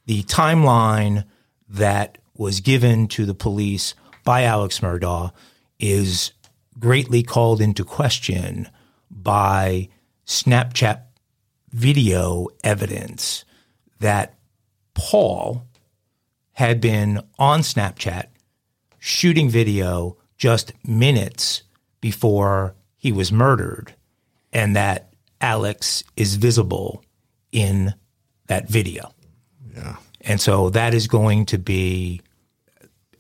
[0.05, 1.25] the timeline
[1.69, 3.95] that was given to the police
[4.25, 5.33] by Alex Murdaugh
[5.79, 6.33] is
[6.79, 8.69] greatly called into question
[9.11, 9.89] by
[10.27, 11.08] Snapchat
[11.71, 13.45] video evidence
[14.01, 14.35] that
[14.95, 15.67] Paul
[16.53, 18.27] had been on Snapchat
[18.99, 21.63] shooting video just minutes
[22.01, 23.95] before he was murdered,
[24.53, 27.05] and that Alex is visible
[27.53, 27.95] in
[28.47, 29.13] that video.
[29.75, 29.97] Yeah.
[30.23, 32.21] And so that is going to be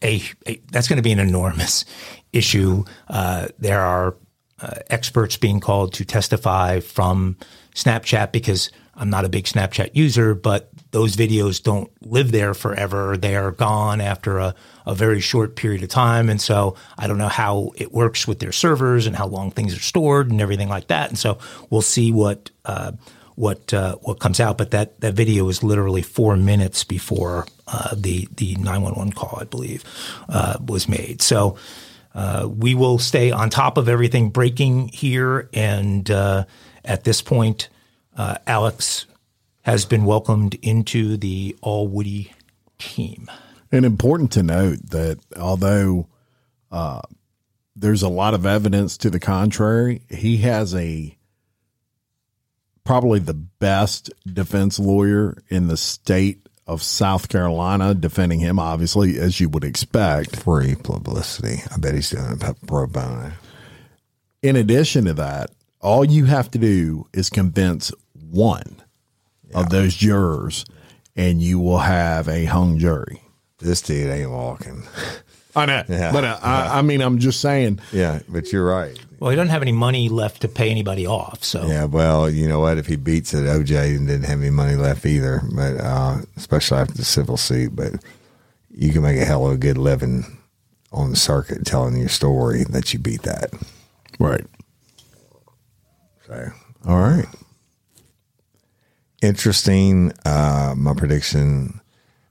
[0.02, 1.84] a, a that's going to be an enormous
[2.32, 2.84] issue.
[3.08, 4.16] Uh, there are
[4.60, 7.36] uh, experts being called to testify from
[7.78, 13.16] Snapchat because I'm not a big Snapchat user, but those videos don't live there forever.
[13.16, 14.54] They are gone after a,
[14.86, 16.28] a very short period of time.
[16.28, 19.76] And so I don't know how it works with their servers and how long things
[19.76, 21.10] are stored and everything like that.
[21.10, 21.38] And so
[21.70, 22.92] we'll see what, uh,
[23.36, 24.58] what, uh, what comes out.
[24.58, 29.44] But that, that video was literally four minutes before, uh, the, the 911 call, I
[29.44, 29.84] believe,
[30.28, 31.22] uh, was made.
[31.22, 31.56] So,
[32.14, 35.48] uh, we will stay on top of everything breaking here.
[35.52, 36.46] And, uh,
[36.88, 37.68] at this point,
[38.16, 39.06] Alex
[39.62, 42.32] has been welcomed into the All Woody
[42.78, 43.30] team.
[43.70, 46.08] And important to note that although
[46.72, 47.02] uh,
[47.76, 51.14] there's a lot of evidence to the contrary, he has a
[52.84, 59.38] probably the best defense lawyer in the state of South Carolina defending him, obviously, as
[59.38, 60.36] you would expect.
[60.36, 61.62] Free publicity.
[61.70, 63.32] I bet he's doing it pro bono.
[64.42, 65.50] In addition to that,
[65.80, 67.92] all you have to do is convince
[68.30, 68.82] one
[69.50, 69.60] yeah.
[69.60, 70.64] of those jurors,
[71.16, 73.22] and you will have a hung jury.
[73.58, 74.84] This dude ain't walking.
[75.56, 76.12] I know, yeah.
[76.12, 77.80] but uh, I, I, mean, I'm just saying.
[77.92, 78.98] Yeah, but you're right.
[79.18, 81.42] Well, he doesn't have any money left to pay anybody off.
[81.42, 82.78] So yeah, well, you know what?
[82.78, 85.42] If he beats it, OJ and didn't have any money left either.
[85.52, 87.94] But uh, especially after the civil suit, but
[88.70, 90.38] you can make a hell of a good living
[90.92, 93.52] on the circuit telling your story that you beat that.
[94.20, 94.46] Right.
[96.28, 96.50] So,
[96.86, 97.26] all right
[99.22, 100.12] interesting.
[100.24, 101.80] Uh, my prediction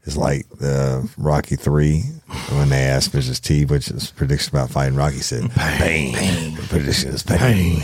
[0.04, 2.02] is like the Rocky three
[2.50, 3.42] when they asked Mrs.
[3.42, 6.14] T, which is prediction about fighting Rocky, said pain.
[6.14, 6.56] pain.
[6.56, 7.38] The prediction is pain.
[7.38, 7.84] pain.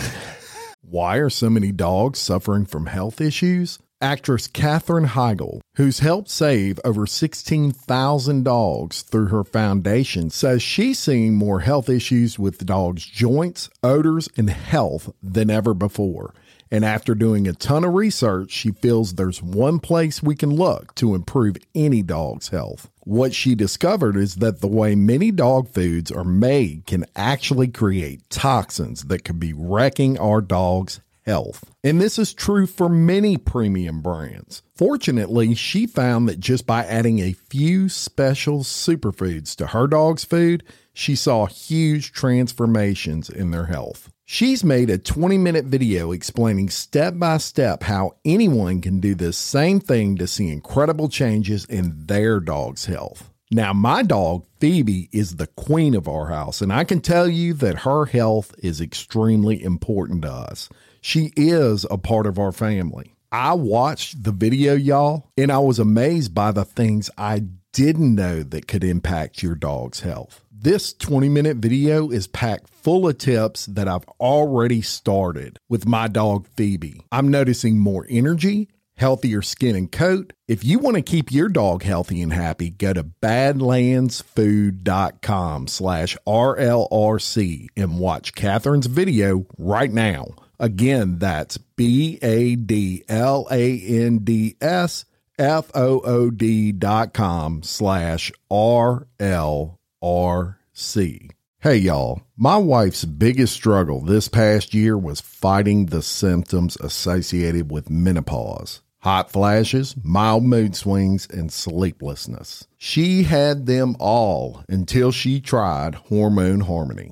[0.82, 3.80] Why are so many dogs suffering from health issues?
[4.04, 11.36] Actress Katherine Heigl, who's helped save over 16,000 dogs through her foundation, says she's seeing
[11.36, 16.34] more health issues with dogs' joints, odors, and health than ever before.
[16.70, 20.94] And after doing a ton of research, she feels there's one place we can look
[20.96, 22.90] to improve any dog's health.
[23.06, 28.30] What she discovered is that the way many dog foods are made can actually create
[28.30, 31.72] toxins that could be wrecking our dog's health.
[31.84, 34.62] And this is true for many premium brands.
[34.76, 40.64] Fortunately, she found that just by adding a few special superfoods to her dog's food,
[40.94, 44.10] she saw huge transformations in their health.
[44.26, 49.38] She's made a 20 minute video explaining step by step how anyone can do this
[49.38, 53.30] same thing to see incredible changes in their dog's health.
[53.52, 57.54] Now, my dog, Phoebe, is the queen of our house, and I can tell you
[57.56, 60.70] that her health is extremely important to us.
[61.06, 63.14] She is a part of our family.
[63.30, 67.44] I watched the video, y'all, and I was amazed by the things I
[67.74, 70.46] didn't know that could impact your dog's health.
[70.50, 76.08] This 20 minute video is packed full of tips that I've already started with my
[76.08, 77.02] dog Phoebe.
[77.12, 80.32] I'm noticing more energy, healthier skin and coat.
[80.48, 87.68] If you want to keep your dog healthy and happy, go to badlandsfood.com slash RLRC
[87.76, 90.28] and watch Katherine's video right now.
[90.64, 95.04] Again, that's B A D L A N D S
[95.38, 101.30] F O O D dot com slash R L R C.
[101.60, 107.90] Hey y'all, my wife's biggest struggle this past year was fighting the symptoms associated with
[107.90, 112.66] menopause hot flashes, mild mood swings, and sleeplessness.
[112.78, 117.12] She had them all until she tried Hormone Harmony.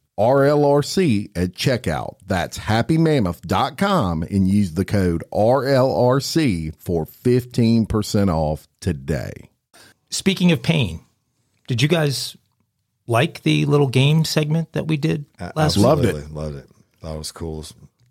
[0.19, 2.15] RLRC at checkout.
[2.25, 9.49] That's happymammoth.com and use the code RLRC for 15% off today.
[10.09, 11.01] Speaking of pain,
[11.67, 12.35] did you guys
[13.07, 15.85] like the little game segment that we did last week?
[15.85, 16.15] loved it.
[16.15, 16.69] Absolutely, Loved it.
[17.01, 17.65] Thought it was cool.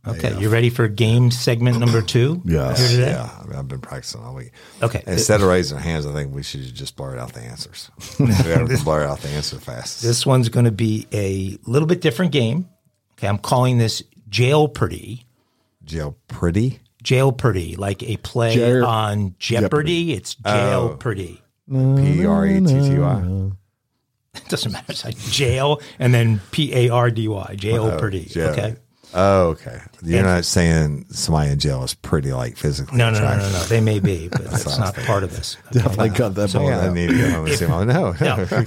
[0.06, 2.40] Okay, you ready for game segment number two?
[2.46, 2.78] Yes.
[2.78, 3.10] Here today?
[3.12, 4.52] Yeah, I mean, I've been practicing all week.
[4.82, 5.02] Okay.
[5.06, 7.90] Instead of raising our hands, I think we should just blurt out the answers.
[8.18, 10.02] we gotta blurt out the answer fast.
[10.02, 12.68] This one's going to be a little bit different game.
[13.12, 15.26] Okay, I'm calling this Jeopardy.
[15.84, 16.80] Jail pretty.
[17.02, 20.12] Jeopardy, like a play Jer- on Jeopardy.
[20.12, 21.42] It's Jeopardy.
[21.70, 21.96] Oh.
[21.96, 23.50] P R E T T Y.
[24.34, 24.92] It doesn't matter.
[24.92, 27.54] It's like jail and then P A R D Y.
[27.56, 28.26] Jeopardy.
[28.30, 28.48] Oh, jail.
[28.50, 28.76] Okay.
[29.12, 29.80] Oh, okay.
[30.02, 32.96] You're not saying somebody in jail is pretty, like physically.
[32.96, 33.62] No, no, no, no, no.
[33.64, 35.56] They may be, but that's not part of this.
[35.72, 36.94] Definitely uh, cut that part Yeah, I out.
[36.94, 38.14] need to go home and see no.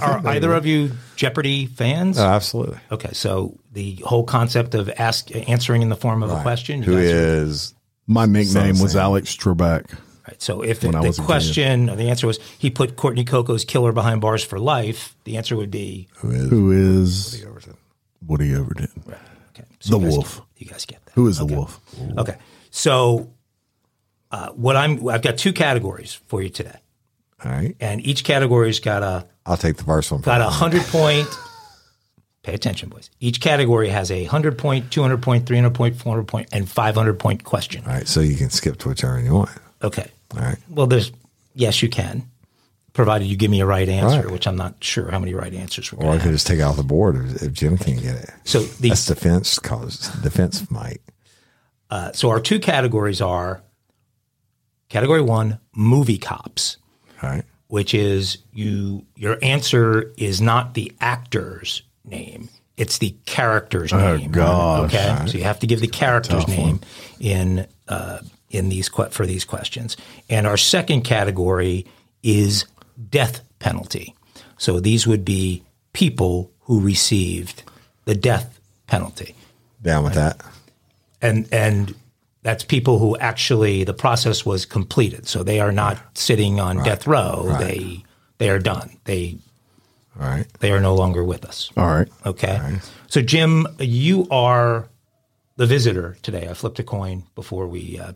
[0.02, 2.18] Are either of you Jeopardy fans?
[2.18, 2.78] Oh, absolutely.
[2.92, 6.80] Okay, so the whole concept of ask answering in the form of a question.
[6.82, 7.16] you Who guys are-
[7.46, 7.74] is
[8.06, 8.96] My nickname was.
[8.96, 9.90] Alex Trebek.
[10.28, 10.40] Right.
[10.42, 11.26] So if When the was a junior.
[11.26, 15.36] question, or the answer was he put Courtney Coco's killer behind bars for life, the
[15.36, 17.76] answer would be who is Who is Overton?
[18.26, 18.88] Woody Overton?
[19.56, 19.66] Okay.
[19.86, 20.36] The you wolf.
[20.36, 21.12] Get, you guys get that.
[21.14, 21.80] Who is the wolf?
[22.18, 22.36] Okay.
[22.70, 23.30] So
[24.30, 26.78] uh, what I'm I've got two categories for you today,
[27.44, 27.76] All right.
[27.80, 30.20] and each category's got a I'll take the first one.
[30.22, 31.28] got a hundred point.
[32.42, 33.08] Pay attention, boys.
[33.20, 36.48] Each category has a hundred point, two hundred point, three hundred point, four hundred point,
[36.52, 37.82] and five hundred point question.
[37.86, 38.06] All right.
[38.06, 39.50] So you can skip to whichever you want.
[39.82, 40.10] Okay.
[40.36, 40.58] All right.
[40.68, 41.10] Well, there's
[41.54, 42.28] yes, you can,
[42.94, 44.30] provided you give me a right answer, Right.
[44.30, 46.32] which I'm not sure how many right answers we're Or I could have.
[46.32, 48.30] just take it off the board if, if Jim can't get it.
[48.44, 51.00] So the That's defense cause defense might.
[51.90, 53.62] uh, so our two categories are
[54.88, 56.76] category one, movie cops,
[57.22, 57.42] right?
[57.68, 62.48] which is you your answer is not the actor's name.
[62.76, 64.30] It's the character's name.
[64.32, 64.92] gosh.
[64.94, 66.80] Okay, so you have to give the character's name
[67.20, 68.18] in uh,
[68.50, 69.96] in these que- for these questions.
[70.28, 71.86] And our second category
[72.22, 72.64] is
[73.10, 74.14] death penalty.
[74.58, 77.62] So these would be people who received
[78.04, 79.34] the death penalty,
[79.82, 80.40] Down with that.
[81.22, 81.94] and and
[82.42, 85.26] that's people who actually the process was completed.
[85.26, 87.56] So they are not sitting on death row.
[87.58, 88.04] They
[88.38, 88.98] they are done.
[89.04, 89.38] They
[90.20, 90.46] All right.
[90.60, 91.70] they are no longer with us.
[91.76, 92.08] All right.
[92.26, 92.78] Okay.
[93.08, 94.88] So, Jim, you are
[95.56, 96.48] the visitor today.
[96.48, 98.12] I flipped a coin before we, uh,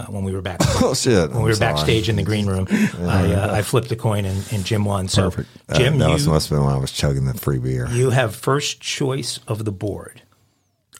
[0.00, 0.60] uh, when we were back.
[0.82, 1.30] Oh shit.
[1.30, 4.52] When we were backstage in the green room, I, uh, I flipped a coin and,
[4.52, 5.08] and Jim won.
[5.08, 5.50] So, Perfect.
[5.74, 7.86] Jim, that was, you, must have been when I was chugging the free beer.
[7.90, 10.22] you have first choice of the board.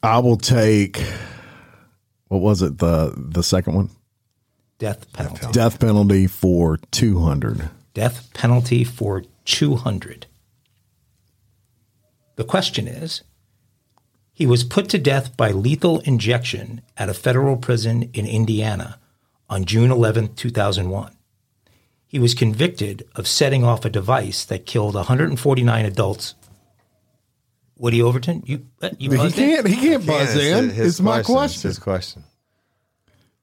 [0.03, 1.03] I will take.
[2.29, 2.79] What was it?
[2.79, 3.91] The the second one.
[4.79, 5.47] Death penalty.
[5.53, 7.71] Death penalty for two hundred.
[7.95, 10.27] Death penalty for 200.
[12.37, 13.23] The question is
[14.41, 18.99] he was put to death by lethal injection at a federal prison in Indiana
[19.51, 21.15] on June 11, 2001.
[22.07, 26.35] He was convicted of setting off a device that killed 149 adults.
[27.77, 29.51] Woody Overton, you uh, you He buzzed in?
[29.57, 29.69] can't.
[29.69, 30.71] He can't buzz Yeah, in.
[30.71, 31.69] his It's my It's question.
[31.69, 32.25] his question.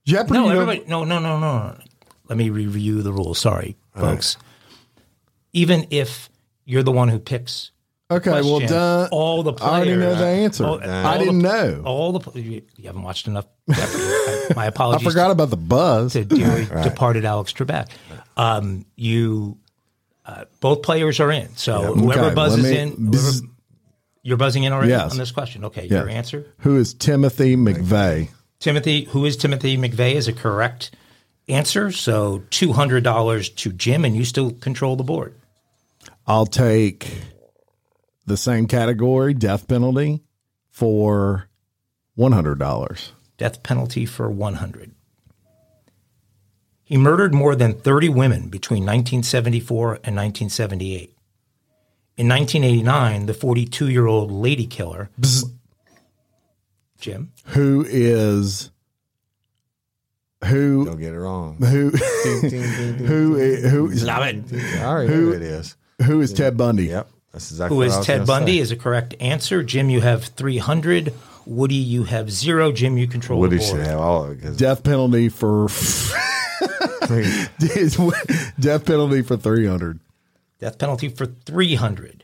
[0.03, 0.33] Jeopardy.
[0.39, 0.83] No, everybody.
[0.87, 1.57] No, no, no, no.
[1.59, 1.77] no.
[2.27, 3.37] Let me review the rules.
[3.37, 4.35] Sorry, folks.
[5.53, 6.29] Even if
[6.65, 7.69] you're the one who picks
[8.09, 8.29] Okay.
[8.31, 9.09] Well, question, done.
[9.11, 10.65] all the I already know players- the answer.
[10.65, 11.81] all- I didn't the- know.
[11.85, 13.45] All the you, you haven't watched enough.
[13.69, 13.93] Jeopardy.
[14.03, 15.07] I- My I apologies.
[15.07, 16.13] forgot about the buzz.
[16.13, 17.89] to dearly departed Alex Trebek.
[18.37, 19.57] Um, you,
[20.25, 21.55] uh, both players are in.
[21.57, 23.41] So whoever Okay, buzzes me- in, whoever- Bzz.
[24.23, 25.11] you're buzzing in already Yes.
[25.11, 25.65] on this question.
[25.65, 25.99] Okay, Yeah.
[25.99, 28.29] your answer, Who is Timothy McVeigh?
[28.59, 29.03] Timothy.
[29.11, 30.15] Who is Timothy McVeigh?
[30.15, 30.91] Is a correct
[31.49, 31.91] answer.
[31.91, 35.35] So two hundred dollars to Jim, and you still control the board.
[36.25, 37.11] I'll take
[38.28, 40.21] the same category, death penalty,
[40.69, 41.49] for
[42.15, 43.13] one hundred dollars.
[43.38, 44.91] death penalty for 100.
[46.84, 51.13] He murdered more than 30 women between 1974 and 1978.
[52.15, 55.09] In 1989, the 42 year old lady killer,
[56.99, 58.71] Jim, Who is
[60.45, 60.86] who?
[60.86, 61.57] Don't get it wrong.
[61.57, 61.89] Who?
[61.91, 63.36] Who?
[63.69, 63.95] Who?
[63.95, 64.43] Stop it.
[64.80, 65.75] I already know who it is.
[66.05, 66.86] Who is Ted Bundy?
[66.86, 67.09] Yep.
[67.34, 68.59] That's exactly Who what is I was Ted Bundy say.
[68.59, 69.63] is a correct answer.
[69.63, 71.13] Jim, you have 300.
[71.45, 72.71] Woody, you have zero.
[72.73, 73.78] Jim, you control Woody the board.
[73.78, 75.67] should have all of it Death penalty for
[78.59, 79.99] death penalty for three hundred.
[80.59, 82.23] Death penalty for 300.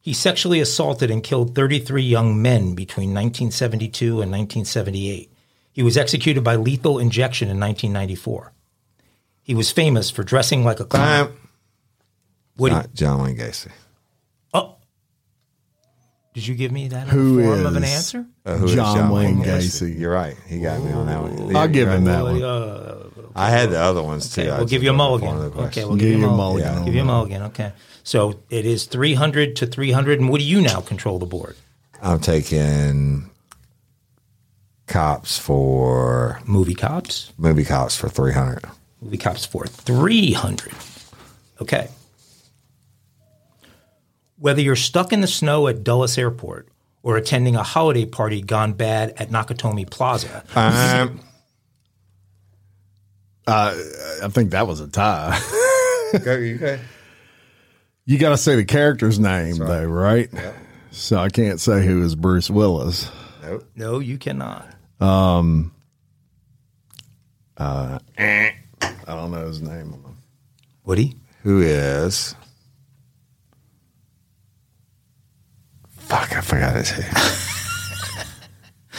[0.00, 5.32] He sexually assaulted and killed 33 young men between 1972 and 1978.
[5.72, 8.52] He was executed by lethal injection in 1994.
[9.44, 11.32] He was famous for dressing like a clown.
[12.56, 13.68] Woody, Not John Wayne Gacy.
[14.54, 14.76] Oh,
[16.34, 18.26] Did you give me that in Who the form of an answer?
[18.44, 19.88] Uh, who is John Wayne Gacy?
[19.90, 19.98] Gacy.
[19.98, 20.36] You're right.
[20.46, 21.56] He got me on that one.
[21.56, 22.12] I'll give him right.
[22.12, 22.42] that one.
[22.42, 24.42] Uh, I had the other ones too.
[24.42, 25.38] okay, I we'll just give you a wasn't mulligan.
[25.38, 25.86] the Okay, questions.
[25.86, 26.66] we'll give, you a mulligan.
[26.68, 27.06] mulligan Give you a that.
[27.12, 27.42] mulligan.
[27.42, 27.72] Okay.
[28.02, 30.20] So it is 300 to 300.
[30.20, 31.56] And what do you now control the board?
[32.02, 33.30] I'm taking
[34.86, 37.32] cops for Movie cops.
[37.36, 38.64] movie cops for 300.
[39.02, 40.72] Movie cops for 300.
[41.60, 41.88] Okay.
[44.38, 46.68] Whether you're stuck in the snow at Dulles Airport
[47.02, 51.20] or attending a holiday party gone bad at Nakatomi Plaza, Um,
[53.46, 55.40] I think that was a tie.
[56.14, 56.80] okay.
[58.04, 60.30] You got to say the character's name, though, right?
[60.90, 63.10] So I can't say who is Bruce Willis.
[63.42, 63.64] Nope.
[63.76, 64.66] no, you cannot.
[65.00, 65.72] Um,
[67.56, 68.52] uh, I
[69.06, 69.94] don't know his name.
[70.84, 71.16] Woody?
[71.42, 72.34] Who is?
[76.08, 77.10] Fuck, I forgot his name.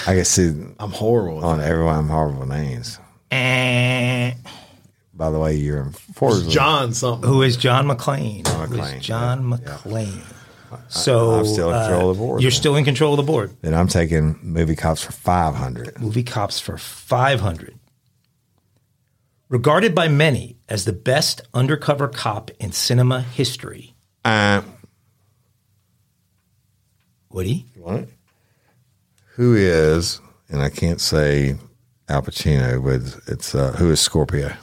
[0.08, 1.44] I can see I'm horrible.
[1.44, 3.00] on everyone I'm horrible names.
[3.32, 4.34] Eh.
[5.14, 7.30] By the way, you're in unfortunately John something.
[7.30, 8.46] Who is John McClane?
[8.46, 10.22] John Who is McClane, John yeah, McClane.
[10.88, 12.56] So I'm still in control uh, of the board, You're man.
[12.58, 13.58] still in control of the board.
[13.62, 16.00] Then I'm taking movie cops for 500.
[16.00, 17.76] Movie Cops for 500.
[19.50, 23.96] Regarded by many as the best undercover cop in cinema history.
[24.24, 24.62] Uh,
[27.32, 27.66] Woody?
[27.76, 28.08] what?
[29.36, 30.20] Who is,
[30.50, 31.56] and I can't say
[32.10, 34.54] Al Pacino, but it's uh, who is Scorpio?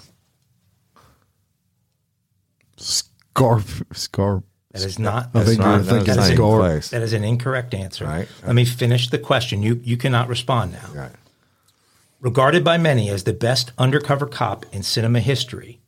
[2.76, 3.62] Scarp.
[3.92, 4.44] Scarp.
[4.72, 5.30] That is not.
[5.34, 8.04] I think not- you're that's thinking not even That is an incorrect answer.
[8.04, 8.28] Right.
[8.44, 9.62] Let me finish the question.
[9.62, 10.90] You you cannot respond now.
[10.92, 11.12] Right.
[12.20, 15.80] Regarded by many as the best undercover cop in cinema history,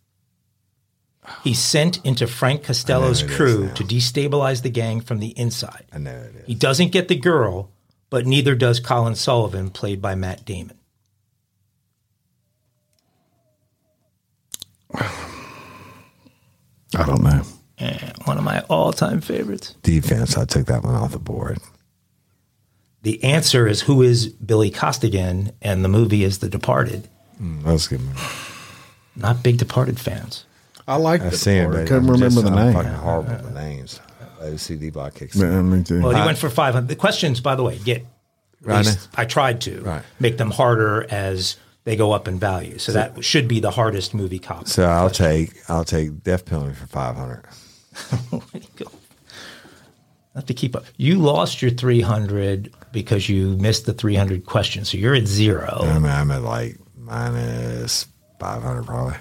[1.45, 5.01] he's sent into Frank Costello's I know who it is crew to destabilize the gang
[5.01, 5.85] from the inside.
[5.93, 6.47] I know it is.
[6.47, 7.71] He doesn't get the girl,
[8.11, 10.79] but neither does Colin Sullivan, played by Matt Damon.
[16.97, 17.43] I don't know.
[17.79, 19.75] Eh, one of my all-time favorites.
[19.83, 21.59] Defense, I took that one off the board.
[23.03, 27.09] The answer is who is Billy Costigan, and the movie is The Departed.
[27.41, 28.01] Mm, That was a good.
[28.01, 28.19] movie.
[29.15, 30.45] Not big Departed fans.
[30.89, 31.77] I like I've the seen it, part.
[31.77, 32.73] but Couldn't remember just- the I'm name.
[32.75, 34.01] fucking horrible with the names.
[34.41, 35.37] OCD block kicks.
[35.37, 36.01] Yeah, me too.
[36.03, 36.89] Well, he went for 500.
[36.89, 38.07] The questions, by the way, get.
[38.63, 38.97] Right.
[39.17, 40.03] I tried to Right.
[40.19, 42.79] make them harder as they go up in value.
[42.79, 44.67] So that should be the hardest movie cop.
[44.69, 47.43] So I'll take I'll take death penalty for five hundred.
[48.33, 48.43] Oh
[50.41, 50.85] have to keep up.
[50.97, 54.89] You lost your 300 because you missed the 300 questions.
[54.91, 55.81] So you're at zero.
[55.83, 58.07] I mean, I'm at like minus
[58.39, 59.17] five hundred probably.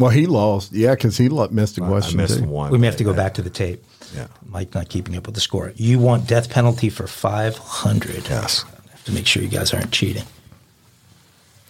[0.00, 0.72] Well, he lost.
[0.72, 2.44] Yeah, because he missed a question I missed too.
[2.46, 2.72] one.
[2.72, 3.84] we may have to go back to the tape.
[4.16, 4.28] Yeah.
[4.46, 5.72] Mike not keeping up with the score.
[5.76, 8.28] You want death penalty for 500.
[8.30, 8.64] Yes.
[8.64, 10.24] I have to make sure you guys aren't cheating.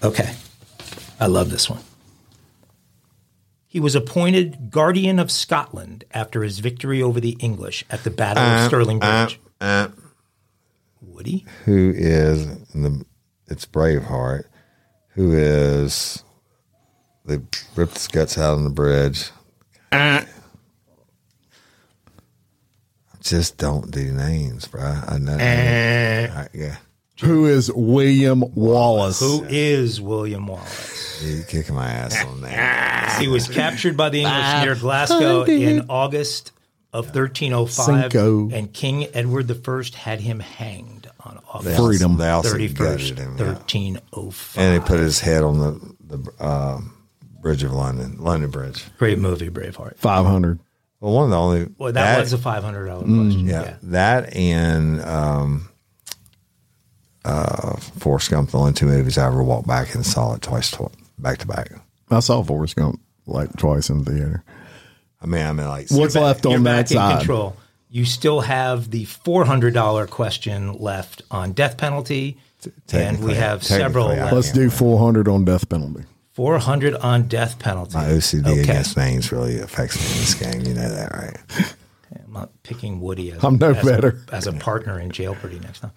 [0.02, 0.34] Okay.
[1.18, 1.80] I love this one.
[3.66, 8.42] He was appointed Guardian of Scotland after his victory over the English at the Battle
[8.44, 9.40] of Stirling Uh, Bridge.
[9.60, 9.88] uh,
[11.02, 11.44] Woody?
[11.64, 13.04] who is in the?
[13.48, 14.44] It's Braveheart.
[15.14, 16.22] Who is?
[17.30, 17.38] They
[17.76, 19.30] ripped his guts out on the bridge.
[23.20, 24.82] Just don't do names, bro.
[25.06, 25.34] I know.
[25.36, 26.76] I- yeah,
[27.20, 29.20] Who is William Wallace?
[29.20, 31.22] Who is William Wallace?
[31.22, 33.20] you kicking my ass on that.
[33.20, 36.50] He was captured by the English near Glasgow in August
[36.92, 38.50] of 1305, Cinco.
[38.50, 42.16] and King Edward I had him hanged on August Freedom.
[42.16, 43.44] They also 31st, gutted him, yeah.
[43.52, 44.58] 1305.
[44.64, 46.80] And they put his head on the the uh,
[47.40, 48.84] bridge of London, London Bridge.
[48.98, 49.96] Great movie, Braveheart.
[49.96, 50.58] Five hundred.
[51.00, 53.46] Well, one of the only Well, that, was a $500 question.
[53.46, 53.74] yeah, Yeah.
[53.84, 55.70] that and um,
[57.24, 60.70] uh, Forrest Gump, the only two movies I ever walked back and saw it twice,
[60.70, 61.70] tw- back to back.
[62.10, 64.44] I saw Forrest Gump like twice in the theater.
[65.22, 67.18] I mean, I mean, like What's left You're on back that in side?
[67.18, 67.56] control.
[67.88, 72.38] You still have the $400 question left on death penalty,
[72.92, 74.34] and we have several technically, I.
[74.34, 76.04] Let's do four hundred on death penalty.
[76.40, 77.98] 400 on death penalty.
[77.98, 78.60] my OCD Okay.
[78.62, 80.62] against names really affects me in this game.
[80.62, 81.36] You know that, right?
[82.24, 84.22] I'm not picking Woody as, I'm no as better.
[84.32, 85.90] A, as a partner in Jeopardy next time.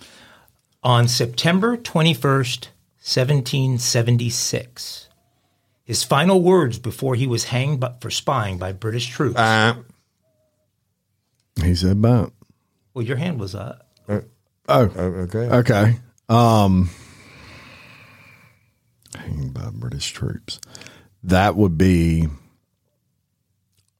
[0.84, 2.68] On September 21st,
[3.02, 5.08] 1776,
[5.86, 9.40] his final words before he was hanged bu- for spying by British troops.
[9.40, 9.76] Uh,
[11.62, 12.34] He said about.
[12.94, 13.88] well, your hand was up.
[14.10, 14.24] Oh,
[14.68, 15.40] okay.
[15.40, 16.00] okay.
[16.28, 16.90] Um,
[19.16, 20.60] hanged by British troops.
[21.24, 22.28] That would be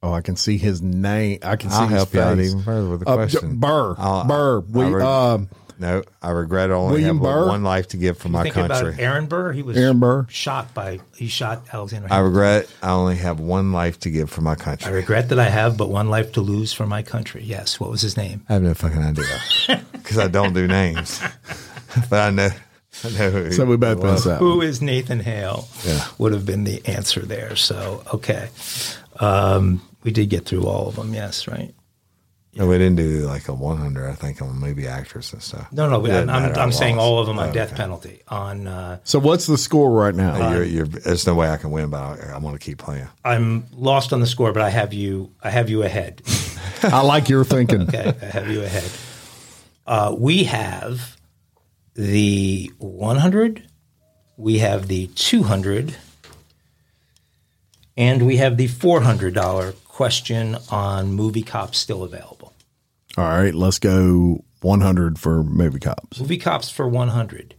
[0.02, 1.38] Oh, I can see his name.
[1.42, 2.50] I can see I'll his help you out face.
[2.50, 3.56] even further with the Uh, question.
[3.56, 3.94] Burr.
[3.96, 4.60] I'll- Burr.
[4.60, 5.48] We, re- um,
[5.78, 7.48] no, I regret only William have Burr?
[7.48, 8.90] one life to give for my Think country.
[8.90, 9.52] about Aaron Burr.
[9.52, 10.26] He was Aaron Burr.
[10.28, 12.08] shot by he shot Alexander.
[12.10, 12.32] I Hamilton.
[12.34, 14.84] regret I only have one life to give for my country.
[14.84, 15.00] I country.
[15.00, 17.42] regret that I have but one life to lose for my country.
[17.42, 17.80] Yes.
[17.80, 18.42] What was his name?
[18.50, 19.24] I have no fucking idea
[19.92, 21.18] because I don't do names,
[22.10, 22.50] but I know.
[23.52, 24.38] So we both messed up.
[24.38, 25.68] Who is Nathan Hale?
[25.84, 26.04] Yeah.
[26.18, 27.56] Would have been the answer there.
[27.56, 28.48] So okay,
[29.20, 31.14] um, we did get through all of them.
[31.14, 31.74] Yes, right.
[32.56, 34.08] No, we didn't do like a 100.
[34.08, 35.72] I think on movie actors and stuff.
[35.72, 36.06] No, no.
[36.06, 37.76] I'm, I'm saying all of them on Oh, death okay.
[37.78, 38.20] penalty.
[38.28, 40.34] On uh, So what's the score right now?
[40.34, 42.78] Uh, you're, you're, there's no way I can win, but I, I want to keep
[42.78, 43.08] playing.
[43.24, 45.32] I'm lost on the score, but I have you.
[45.42, 46.22] I have you ahead.
[46.84, 47.82] I like your thinking.
[47.88, 48.88] Okay, I have you ahead.
[49.84, 51.16] Uh, we have
[51.94, 53.68] the 100,
[54.36, 55.96] we have the 200,
[57.96, 62.52] and we have the $400 question on Movie Cops still available.
[63.16, 66.18] All right, let's go 100 for movie cops.
[66.18, 67.54] Movie Cops for 100.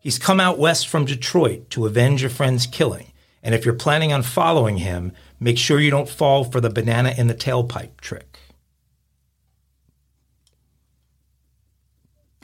[0.00, 3.12] He's come out west from Detroit to avenge a friend's killing.
[3.42, 7.14] And if you're planning on following him, make sure you don't fall for the banana
[7.16, 8.38] in the tailpipe trick.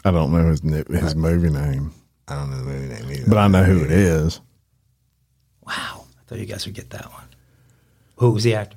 [0.05, 1.93] I don't know his his movie name,
[2.29, 3.29] I don't know the movie name either.
[3.29, 4.41] but I know who it is.
[5.67, 6.05] Wow.
[6.19, 7.25] I thought you guys would get that one.
[8.17, 8.77] Who was the actor?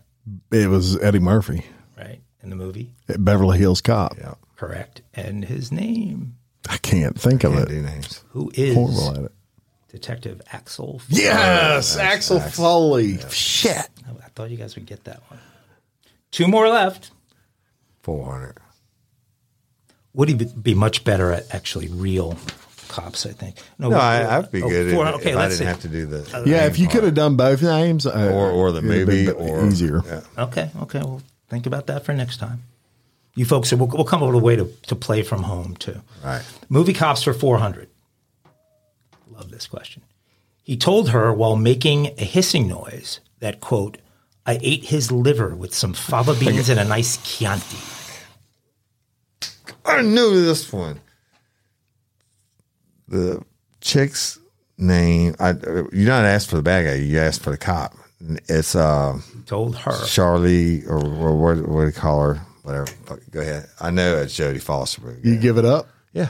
[0.52, 1.66] It was Eddie Murphy,
[1.98, 2.22] Right?
[2.42, 2.94] In the movie?
[3.08, 4.18] Beverly Hills Cop.
[4.18, 5.02] yeah, Correct.
[5.14, 6.36] And his name,
[6.70, 7.82] I can't think of can't it.
[7.84, 8.24] names.
[8.30, 9.32] who is Horrible at it.
[9.90, 11.02] Detective Axel.
[11.10, 13.20] Yes, Axel Foley.
[13.30, 13.90] Shit.
[14.08, 15.40] I thought you guys would get that one.
[16.32, 17.12] Two more left.
[18.02, 18.58] 400.
[20.14, 22.38] Would he be- be much better at actually real
[22.88, 23.26] cops?
[23.26, 23.58] I think.
[23.80, 25.66] No, what- I, I'd be oh, good four- if, okay, if I let's didn't see.
[25.66, 26.44] have to do the.
[26.46, 26.94] Yeah, if you part.
[26.96, 30.02] could have done both names, uh, or or the it'd movie or easier.
[30.06, 30.22] Yeah.
[30.38, 31.00] Okay, okay.
[31.00, 32.64] Well, think about that for next time.
[33.36, 36.00] You folks, we'll, we'll come up with a way to, to play from home too.
[36.24, 36.44] Right.
[36.70, 37.90] Movie cops for 400.
[39.32, 40.04] Love this question.
[40.62, 43.98] He told her while making a hissing noise that, quote,
[44.46, 47.78] I ate his liver with some fava beans and a nice Chianti.
[49.86, 51.00] I knew this one.
[53.08, 53.44] The
[53.82, 54.40] chick's
[54.78, 55.36] name.
[55.40, 55.52] I
[55.92, 56.96] you not asked for the bad guy.
[56.96, 57.94] You asked for the cop.
[58.48, 60.06] It's uh Told her.
[60.06, 62.36] Charlie or, or what what do you call her?
[62.64, 62.88] Whatever.
[63.32, 63.68] Go ahead.
[63.82, 65.02] I know it's Jodie Foster.
[65.02, 65.88] but You give it up?
[66.14, 66.30] yeah.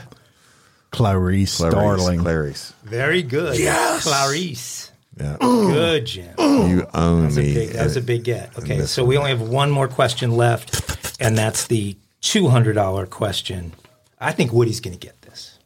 [0.90, 2.20] Clarice, Clarice, Starling.
[2.20, 2.72] Clarice.
[2.84, 3.58] Very good.
[3.58, 4.04] Yes.
[4.04, 4.92] Clarice.
[5.18, 5.36] Yeah.
[5.40, 6.34] Good, Jim.
[6.38, 7.54] you own That's a me.
[7.54, 8.56] big, that's a big get.
[8.58, 13.72] Okay, so we only have one more question left, and that's the $200 question.
[14.18, 15.58] I think Woody's going to get this.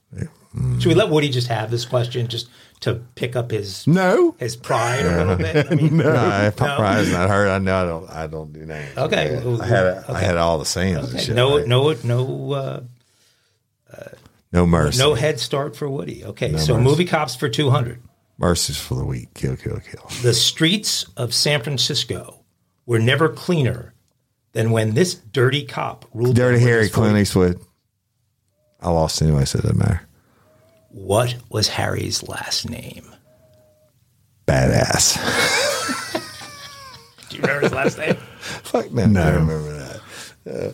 [0.80, 2.48] Should we let Woody just have this question just
[2.80, 4.34] to pick up his No.
[4.40, 5.70] his pride a little bit?
[5.70, 6.50] I mean, No, No.
[6.56, 8.11] prize not heard, I know I don't.
[8.11, 8.96] I don't do names.
[8.96, 9.36] Okay.
[9.36, 11.66] I had I had all the sayings okay, no, right?
[11.68, 12.80] no, no, uh,
[14.52, 14.98] no mercy.
[14.98, 16.24] no head start for Woody.
[16.24, 16.84] Okay, so mercy.
[16.84, 18.02] movie cops for two hundred.
[18.38, 19.32] mercies for the weak.
[19.34, 20.11] Kill, kill, kill.
[20.22, 22.40] The streets of San Francisco
[22.86, 23.92] were never cleaner
[24.59, 26.34] than when this dirty cop ruled.
[26.34, 27.20] Dirty Harry his Clint foot.
[27.20, 27.61] Eastwood.
[28.80, 30.00] I lost anyway, so it doesn't matter.
[30.88, 33.09] What was Harry's last name?
[34.48, 35.14] Badass.
[37.28, 38.14] Do you remember his last name?
[38.40, 39.06] Fuck no.
[39.06, 39.22] No.
[39.22, 40.00] I don't remember that.
[40.52, 40.72] Uh,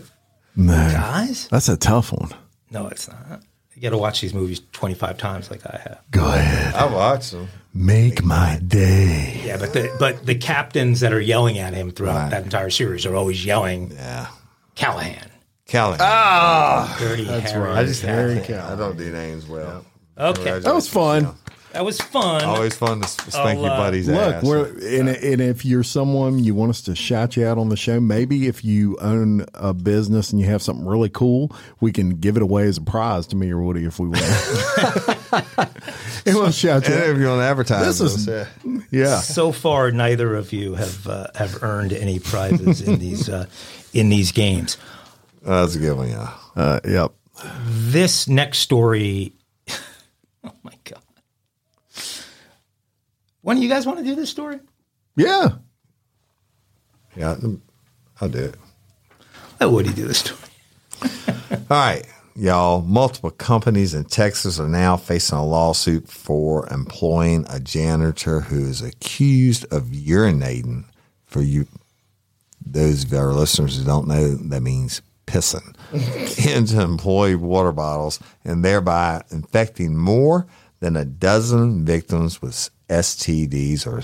[0.57, 0.73] no.
[0.73, 1.49] Guys?
[1.49, 2.31] That's a tough one.
[2.71, 3.43] No, it's not.
[3.75, 6.01] You got to watch these movies 25 times like I have.
[6.11, 6.75] Go ahead.
[6.75, 7.49] I watched them.
[7.77, 9.41] Make my day.
[9.45, 12.31] Yeah, but the but the captains that are yelling at him throughout Right.
[12.31, 14.29] that entire series are always yelling Yeah.
[14.77, 15.31] Callahan.
[15.67, 15.97] Kelly.
[15.99, 16.95] Ah!
[17.01, 17.61] Dirty Harry.
[17.69, 17.79] right.
[17.79, 19.85] I just Harry I, can't- I don't do names well.
[20.17, 20.59] Okay.
[20.61, 21.35] That was fun.
[21.75, 22.45] That was fun.
[22.45, 24.43] Always fun to sp- spank your I'll, buddy's Look, ass.
[24.45, 27.77] we're and, and if you're someone you want us to shout you out on the
[27.77, 32.11] show, maybe if you own a business and you have something really cool, we can
[32.21, 34.23] give it away as a prize to me or Woody if we win.
[36.27, 36.95] and we'll shout you.
[36.95, 37.11] And out.
[37.11, 38.81] if you want to advertise, This is- us, yeah.
[38.91, 39.21] Yeah.
[39.21, 43.47] so far, neither of you have uh, have earned any prizes in these uh,
[43.93, 44.77] in these games.
[45.43, 46.33] That's a good one, yeah.
[46.55, 47.13] Uh, yep.
[47.67, 49.33] This next story.
[50.45, 50.74] oh my
[53.45, 54.59] When do you guys want to do this story?
[55.17, 55.49] Yeah.
[57.15, 57.37] Yeah,
[58.19, 58.55] I'll do it.
[59.61, 60.41] Let Woody do this story.
[61.51, 62.81] All right, y'all.
[62.81, 68.81] Multiple companies in Texas are now facing a lawsuit for employing a janitor who is
[68.81, 70.87] accused of urinating.
[71.27, 71.67] For you,
[72.65, 75.75] those of our listeners who don't know, that means pissing
[76.55, 80.47] into employee water bottles and thereby infecting more
[80.81, 84.03] than a dozen victims with STDs, or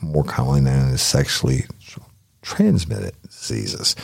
[0.00, 1.64] more commonly known as sexually
[2.42, 3.96] transmitted diseases.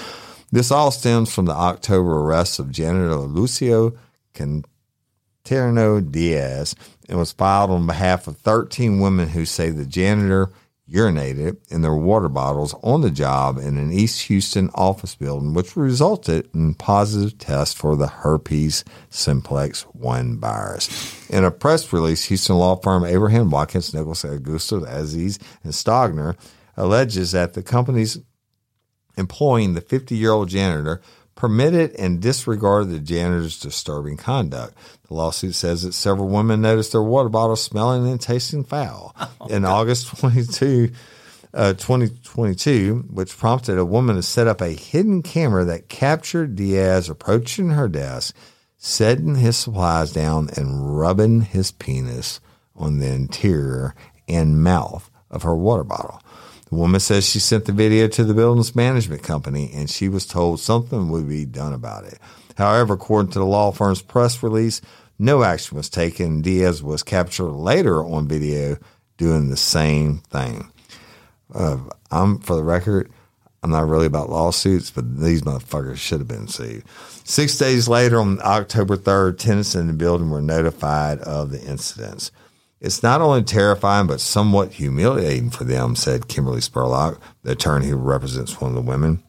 [0.53, 3.93] This all stems from the October arrest of janitor Lucio
[4.35, 6.75] Quinterno Diaz
[7.09, 10.51] and was filed on behalf of 13 women who say the janitor
[10.91, 15.77] urinated in their water bottles on the job in an East Houston office building, which
[15.77, 21.29] resulted in positive tests for the herpes simplex 1 virus.
[21.31, 26.37] In a press release, Houston law firm Abraham Watkins, Nicholas Agosto, Aziz, and Stogner
[26.77, 28.19] alleges that the companies
[29.17, 31.01] employing the 50 year old janitor
[31.41, 34.75] permitted and disregarded the janitor's disturbing conduct.
[35.09, 39.17] The lawsuit says that several women noticed their water bottles smelling and tasting foul.
[39.41, 39.71] Oh, In God.
[39.71, 40.93] August 22,
[41.55, 47.09] uh, 2022, which prompted a woman to set up a hidden camera that captured Diaz
[47.09, 48.37] approaching her desk,
[48.77, 52.39] setting his supplies down, and rubbing his penis
[52.77, 53.95] on the interior
[54.29, 56.21] and mouth of her water bottle.
[56.71, 60.25] The woman says she sent the video to the building's management company and she was
[60.25, 62.19] told something would be done about it.
[62.57, 64.81] However, according to the law firm's press release,
[65.19, 66.43] no action was taken.
[66.43, 68.77] Diaz was captured later on video
[69.17, 70.71] doing the same thing.
[71.53, 71.79] Uh,
[72.11, 73.11] I'm, for the record,
[73.63, 76.85] I'm not really about lawsuits, but these motherfuckers should have been sued.
[77.25, 82.31] Six days later, on October 3rd, tenants in the building were notified of the incidents.
[82.81, 87.97] It's not only terrifying, but somewhat humiliating for them, said Kimberly Spurlock, the attorney who
[87.97, 89.23] represents one of the women.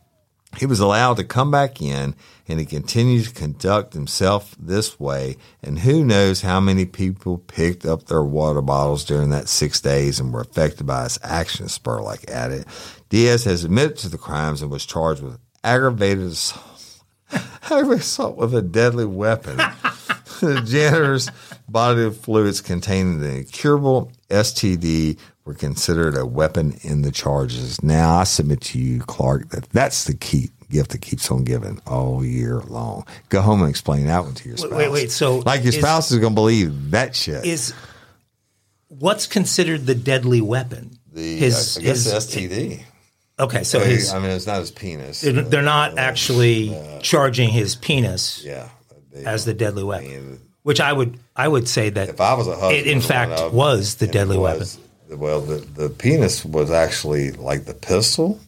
[0.57, 2.15] He was allowed to come back in
[2.47, 5.37] and he continued to conduct himself this way.
[5.63, 10.19] And who knows how many people picked up their water bottles during that six days
[10.19, 12.65] and were affected by his actions, Spurlock added.
[13.09, 17.03] Diaz has admitted to the crimes and was charged with aggravated assault,
[17.63, 19.59] aggravated assault with a deadly weapon.
[20.47, 21.29] the janitor's
[21.69, 27.81] bodily fluids containing the incurable STD were considered a weapon in the charges.
[27.83, 31.79] Now, I submit to you, Clark, that that's the key gift that keeps on giving
[31.85, 33.05] all year long.
[33.29, 34.71] Go home and explain that one to your spouse.
[34.71, 35.11] Wait, wait.
[35.11, 37.45] So, like your is, spouse is going to believe that shit.
[37.45, 37.73] Is
[38.87, 40.97] what's considered the deadly weapon?
[41.13, 42.83] The his, I guess his, STD.
[43.39, 45.21] Okay, so his, I mean, it's not his penis.
[45.21, 48.43] They're, they're not actually uh, charging his penis.
[48.43, 48.69] Yeah
[49.25, 50.07] as the deadly weapon.
[50.07, 52.87] I mean, which I would I would say that if I was a husband, it
[52.87, 54.91] in fact was the deadly was, weapon.
[55.19, 58.39] Well, the, the penis was actually like the pistol,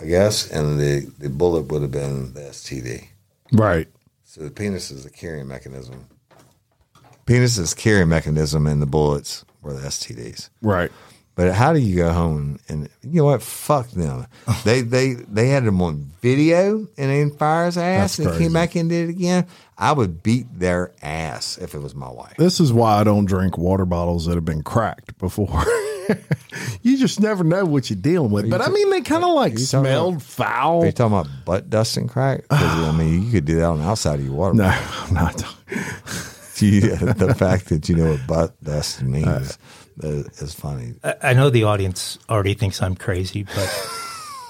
[0.00, 3.06] I guess, and the, the bullet would have been the STD.
[3.52, 3.88] Right.
[4.24, 6.06] So the penis is the carrying mechanism.
[7.24, 10.50] Penis is carrying mechanism, and the bullets were the STDs.
[10.60, 10.92] Right.
[11.36, 13.42] But how do you go home and you know what?
[13.42, 14.26] Fuck them.
[14.64, 18.76] they they they had them on video and then fire his ass and came back
[18.76, 19.46] and did it again.
[19.76, 22.36] I would beat their ass if it was my wife.
[22.36, 25.64] This is why I don't drink water bottles that have been cracked before.
[26.82, 28.48] you just never know what you're dealing with.
[28.48, 30.82] But I mean, they kind of like smelled about, foul.
[30.82, 32.44] Are you talking about butt dusting crack?
[32.50, 34.54] I mean, you could do that on the outside of your water.
[34.54, 35.44] No, I'm not.
[36.60, 39.26] the fact that you know what butt dust means.
[39.26, 39.52] Uh,
[40.02, 40.94] is funny.
[41.22, 43.90] I know the audience already thinks I'm crazy, but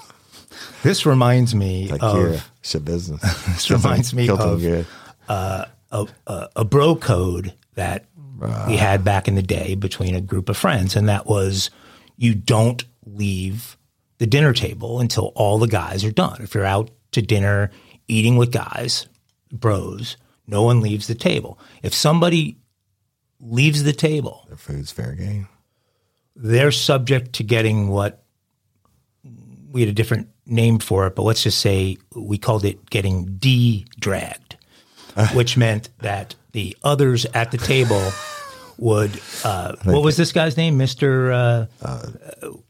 [0.83, 3.21] this reminds me like of shit business.
[3.47, 4.87] this reminds me of
[5.27, 8.05] uh, a, a, a, bro code that
[8.41, 11.69] uh, we had back in the day between a group of friends, and that was
[12.17, 13.77] you don't leave
[14.17, 16.41] the dinner table until all the guys are done.
[16.41, 17.71] If you're out to dinner
[18.07, 19.07] eating with guys,
[19.51, 20.17] bros,
[20.47, 21.59] no one leaves the table.
[21.83, 22.57] If somebody
[23.39, 24.45] leaves the table.
[24.47, 25.47] Their food's fair game.
[26.35, 28.23] They're subject to getting what
[29.71, 33.37] we had a different name for it, but let's just say we called it getting
[33.37, 34.57] de dragged,
[35.33, 38.11] which meant that the others at the table
[38.77, 39.19] would.
[39.43, 41.31] Uh, what was this guy's name, Mister?
[41.31, 42.07] Uh, uh,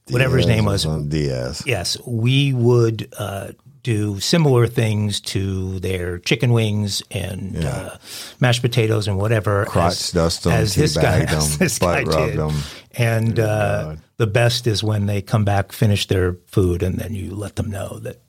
[0.09, 0.85] whatever his name was.
[0.85, 1.63] Diaz.
[1.65, 3.49] Yes, we would uh,
[3.85, 7.69] do similar things to their chicken wings and yeah.
[7.69, 7.97] uh,
[8.39, 9.65] mashed potatoes and whatever.
[9.65, 12.39] Crotch as, dust them, as this guy, them, as this guy did.
[12.39, 12.55] Them.
[12.97, 17.35] And uh, the best is when they come back, finish their food, and then you
[17.35, 18.21] let them know that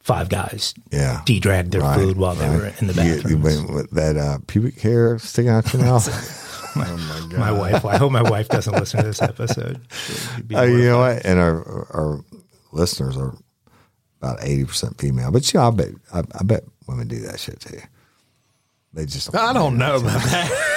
[0.00, 1.20] five guys yeah.
[1.26, 2.48] de-dragged their right, food while right.
[2.48, 3.44] they were in the bathroom.
[3.44, 6.08] You, you that uh, pubic hair sticking out your mouth.
[6.76, 7.38] my, oh my, God.
[7.38, 7.84] my wife.
[7.84, 9.82] I hope my wife doesn't listen to this episode.
[10.54, 11.26] Uh, you know what?
[11.26, 12.24] And our our
[12.72, 13.36] listeners are
[14.24, 15.30] about eighty percent female.
[15.30, 17.80] But yeah, I bet I, I, bet women do that shit too.
[18.92, 20.70] They just don't I don't know about that.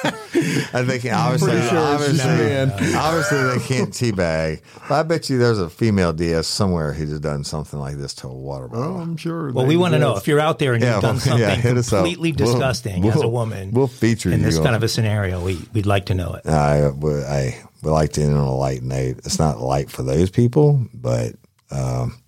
[0.04, 4.62] I think obviously, sure obviously, obviously they can't teabag.
[4.88, 8.28] But I bet you there's a female DS somewhere who's done something like this to
[8.28, 8.96] a water bottle.
[8.96, 9.50] Oh, I'm sure.
[9.52, 11.60] Well, we want to know if you're out there and yeah, you've done something yeah,
[11.60, 13.72] completely disgusting we'll, as a woman.
[13.72, 14.64] We'll feature in this on.
[14.64, 15.42] kind of a scenario.
[15.42, 16.46] We would like to know it.
[16.46, 19.18] I, I would like to end on a light note.
[19.18, 21.34] It's not light for those people, but.
[21.70, 22.22] Um,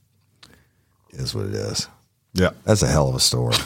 [1.21, 1.89] is what it is.
[2.35, 2.51] Yeah.
[2.65, 3.57] That's a hell of a story.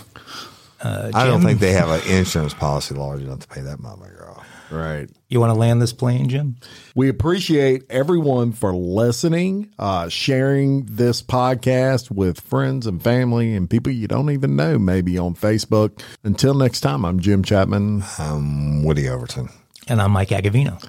[0.82, 4.46] I don't think they have an insurance policy large enough to pay that motherfucker off.
[4.70, 5.08] Right.
[5.28, 6.56] You want to land this plane, Jim?
[6.94, 13.92] We appreciate everyone for listening, uh, sharing this podcast with friends and family and people
[13.92, 16.02] you don't even know, maybe on Facebook.
[16.22, 19.48] Until next time, I'm Jim Chapman, I'm Woody Overton.
[19.88, 20.82] And I'm Mike Agavino.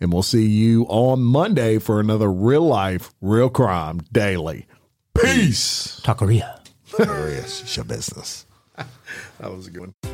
[0.00, 4.66] and we'll see you on Monday for another real life, real crime daily.
[5.14, 6.00] Peace.
[6.04, 6.58] Taqueria.
[6.86, 7.62] He is.
[7.62, 8.46] It's your business.
[9.38, 10.13] That was a good one.